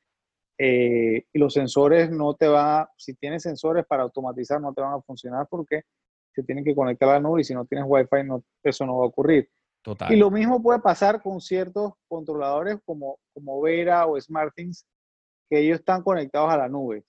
y 0.58 1.38
los 1.38 1.54
sensores 1.54 2.10
no 2.12 2.34
te 2.34 2.48
van 2.48 2.66
a, 2.66 2.90
si 2.96 3.14
tienes 3.16 3.44
sensores 3.44 3.86
para 3.86 4.04
automatizar, 4.04 4.62
no 4.62 4.74
te 4.74 4.82
van 4.82 4.94
a 4.94 5.02
funcionar 5.02 5.48
porque 5.50 5.82
se 6.34 6.44
tienen 6.44 6.64
que 6.64 6.76
conectar 6.76 7.10
a 7.10 7.14
la 7.14 7.20
nube 7.20 7.42
y 7.42 7.44
si 7.44 7.54
no 7.54 7.66
tienes 7.66 7.86
Wi-Fi, 7.88 8.24
no, 8.26 8.44
eso 8.64 8.86
no 8.86 8.98
va 8.98 9.06
a 9.06 9.08
ocurrir. 9.08 9.50
Y 10.10 10.16
lo 10.18 10.30
mismo 10.30 10.62
puede 10.62 10.80
pasar 10.80 11.22
con 11.22 11.40
ciertos 11.40 11.94
controladores 12.08 12.78
como, 12.86 13.20
como 13.34 13.62
Vera 13.62 14.06
o 14.06 14.20
SmartThings, 14.20 14.86
que 15.50 15.60
ellos 15.60 15.80
están 15.80 16.04
conectados 16.04 16.52
a 16.52 16.58
la 16.58 16.68
nube. 16.68 17.04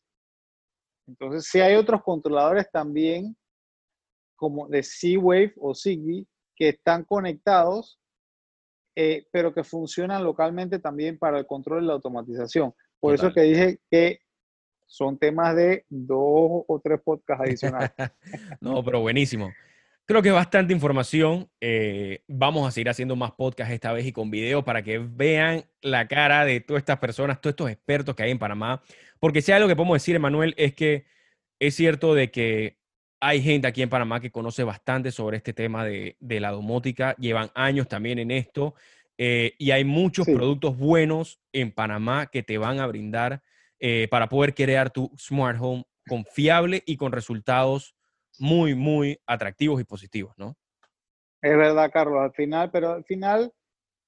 Entonces, 1.06 1.46
si 1.46 1.60
hay 1.60 1.74
otros 1.74 2.02
controladores 2.02 2.70
también, 2.70 3.36
como 4.36 4.68
de 4.68 4.82
Z-Wave 4.82 5.54
o 5.58 5.74
Zigbee, 5.74 6.26
que 6.56 6.70
están 6.70 7.04
conectados, 7.04 7.98
eh, 8.96 9.26
pero 9.32 9.52
que 9.52 9.64
funcionan 9.64 10.24
localmente 10.24 10.78
también 10.78 11.18
para 11.18 11.38
el 11.38 11.46
control 11.46 11.82
y 11.82 11.86
la 11.86 11.94
automatización. 11.94 12.72
Por 13.00 13.14
eso 13.14 13.32
que 13.32 13.42
dije 13.42 13.80
que 13.90 14.20
son 14.90 15.16
temas 15.16 15.54
de 15.54 15.84
dos 15.88 16.64
o 16.66 16.80
tres 16.82 17.00
podcasts 17.00 17.46
adicionales. 17.46 17.92
no, 18.60 18.82
pero 18.82 19.00
buenísimo. 19.00 19.52
Creo 20.04 20.20
que 20.20 20.32
bastante 20.32 20.72
información. 20.72 21.48
Eh, 21.60 22.24
vamos 22.26 22.66
a 22.66 22.72
seguir 22.72 22.88
haciendo 22.88 23.14
más 23.14 23.30
podcasts 23.30 23.72
esta 23.72 23.92
vez 23.92 24.04
y 24.04 24.12
con 24.12 24.32
video 24.32 24.64
para 24.64 24.82
que 24.82 24.98
vean 24.98 25.64
la 25.80 26.08
cara 26.08 26.44
de 26.44 26.60
todas 26.60 26.80
estas 26.80 26.98
personas, 26.98 27.40
todos 27.40 27.52
estos 27.52 27.70
expertos 27.70 28.16
que 28.16 28.24
hay 28.24 28.32
en 28.32 28.40
Panamá. 28.40 28.82
Porque 29.20 29.42
si 29.42 29.52
hay 29.52 29.58
algo 29.58 29.68
que 29.68 29.76
podemos 29.76 29.94
decir, 29.94 30.16
Emanuel, 30.16 30.54
es 30.56 30.74
que 30.74 31.04
es 31.60 31.76
cierto 31.76 32.12
de 32.12 32.32
que 32.32 32.76
hay 33.20 33.42
gente 33.42 33.68
aquí 33.68 33.82
en 33.82 33.90
Panamá 33.90 34.18
que 34.18 34.32
conoce 34.32 34.64
bastante 34.64 35.12
sobre 35.12 35.36
este 35.36 35.52
tema 35.52 35.84
de, 35.84 36.16
la 36.18 36.50
domótica, 36.50 37.14
llevan 37.16 37.52
años 37.54 37.86
también 37.86 38.18
en 38.18 38.32
esto 38.32 38.74
eh, 39.18 39.52
y 39.58 39.70
hay 39.70 39.84
muchos 39.84 40.26
productos 40.26 40.76
buenos 40.76 41.38
en 41.52 41.70
Panamá 41.70 42.26
que 42.26 42.42
te 42.42 42.58
van 42.58 42.80
a 42.80 42.88
brindar 42.88 43.42
eh, 43.80 44.08
para 44.10 44.28
poder 44.28 44.54
crear 44.54 44.90
tu 44.90 45.10
smart 45.16 45.58
home 45.60 45.84
confiable 46.06 46.82
y 46.86 46.96
con 46.96 47.12
resultados 47.12 47.94
muy, 48.38 48.74
muy 48.74 49.18
atractivos 49.26 49.80
y 49.80 49.84
positivos, 49.84 50.34
¿no? 50.36 50.56
Es 51.42 51.56
verdad, 51.56 51.90
Carlos, 51.90 52.20
al 52.20 52.32
final, 52.32 52.70
pero 52.70 52.92
al 52.92 53.04
final, 53.04 53.52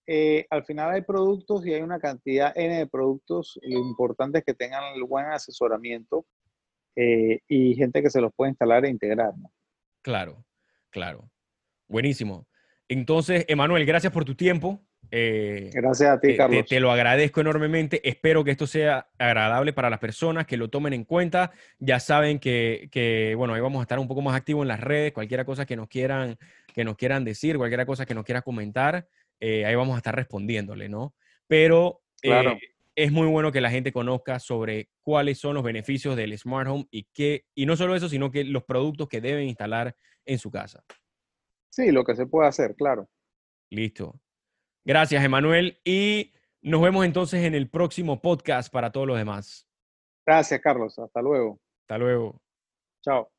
eh, 0.07 0.47
al 0.51 0.65
final 0.65 0.91
hay 0.91 1.01
productos 1.03 1.67
y 1.67 1.73
hay 1.73 1.81
una 1.81 1.99
cantidad 1.99 2.53
N 2.55 2.77
de 2.77 2.87
productos. 2.87 3.59
Lo 3.63 3.79
importante 3.79 4.39
es 4.39 4.45
que 4.45 4.53
tengan 4.55 4.95
el 4.95 5.05
buen 5.05 5.27
asesoramiento 5.27 6.27
eh, 6.95 7.41
y 7.49 7.75
gente 7.75 8.03
que 8.03 8.11
se 8.11 8.21
los 8.21 8.33
pueda 8.35 8.51
instalar 8.51 8.85
e 8.85 8.91
integrar, 8.91 9.33
¿no? 9.39 9.51
Claro, 10.03 10.45
claro. 10.91 11.31
Buenísimo. 11.89 12.47
Entonces, 12.89 13.47
Emanuel, 13.49 13.87
gracias 13.87 14.13
por 14.13 14.27
tu 14.27 14.35
tiempo. 14.35 14.85
Eh, 15.15 15.71
Gracias 15.75 16.09
a 16.09 16.19
ti, 16.19 16.35
Carlos. 16.39 16.65
Te, 16.67 16.81
lo 16.81 16.91
agradezco 16.91 17.43
enormemente. 17.43 18.01
Espero 18.09 18.43
que 18.45 18.51
esto 18.51 18.67
sea 18.67 19.11
agradable 19.19 19.75
para 19.75 19.91
las 19.91 19.99
personas, 19.99 20.47
que 20.47 20.57
lo 20.57 20.71
tomen 20.71 20.95
en 20.95 21.05
cuenta. 21.05 21.53
Ya 21.79 22.01
saben 22.01 22.39
que, 22.39 23.35
bueno, 23.37 23.53
ahí 23.53 23.61
vamos 23.61 23.81
a 23.81 23.83
estar 23.83 23.99
un 23.99 24.09
poco 24.09 24.23
más 24.23 24.35
activos 24.35 24.63
en 24.63 24.69
las 24.69 24.81
redes. 24.81 25.13
Cualquier 25.13 25.45
cosa 25.45 25.67
que 25.67 25.77
nos 25.77 25.89
quieran, 25.89 26.39
que 26.73 26.83
nos 26.83 26.97
quieran 26.97 27.25
decir, 27.25 27.59
cualquier 27.59 27.85
cosa 27.85 28.07
que 28.07 28.15
nos 28.15 28.25
quiera 28.25 28.41
comentar, 28.41 29.07
eh, 29.39 29.67
ahí 29.67 29.75
vamos 29.75 29.95
a 29.95 29.99
estar 29.99 30.17
respondiéndole, 30.17 30.89
¿no? 30.89 31.15
Pero 31.47 32.01
eh, 32.23 32.59
es 32.97 33.13
muy 33.13 33.27
bueno 33.27 33.53
que 33.53 33.61
la 33.61 33.71
gente 33.71 33.93
conozca 33.93 34.39
sobre 34.39 34.89
cuáles 35.03 35.39
son 35.39 35.55
los 35.55 35.63
beneficios 35.63 36.17
del 36.17 36.37
smart 36.39 36.71
home 36.71 36.87
y 36.91 37.07
qué, 37.13 37.45
y 37.55 37.67
no 37.67 37.77
solo 37.77 37.95
eso, 37.95 38.09
sino 38.09 38.31
que 38.31 38.45
los 38.45 38.65
productos 38.65 39.11
que 39.11 39.21
deben 39.21 39.47
instalar 39.47 39.95
en 40.25 40.39
su 40.39 40.51
casa. 40.51 40.83
Sí, 41.69 41.91
lo 41.91 42.03
que 42.03 42.15
se 42.15 42.25
puede 42.25 42.49
hacer, 42.49 42.75
claro. 42.77 43.11
Listo. 43.69 44.19
Gracias, 44.85 45.25
Emanuel. 45.25 45.81
Y 45.85 46.33
nos 46.61 46.81
vemos 46.83 47.05
entonces 47.05 47.45
en 47.45 47.55
el 47.55 47.69
próximo 47.69 48.21
podcast 48.21 48.73
para 48.73 48.91
todos 48.93 49.07
los 49.07 49.17
demás. 49.17 49.69
Gracias, 50.27 50.61
Carlos. 50.61 50.99
Hasta 50.99 51.21
luego. 51.21 51.59
Hasta 51.83 51.99
luego. 51.99 52.41
Chao. 53.03 53.32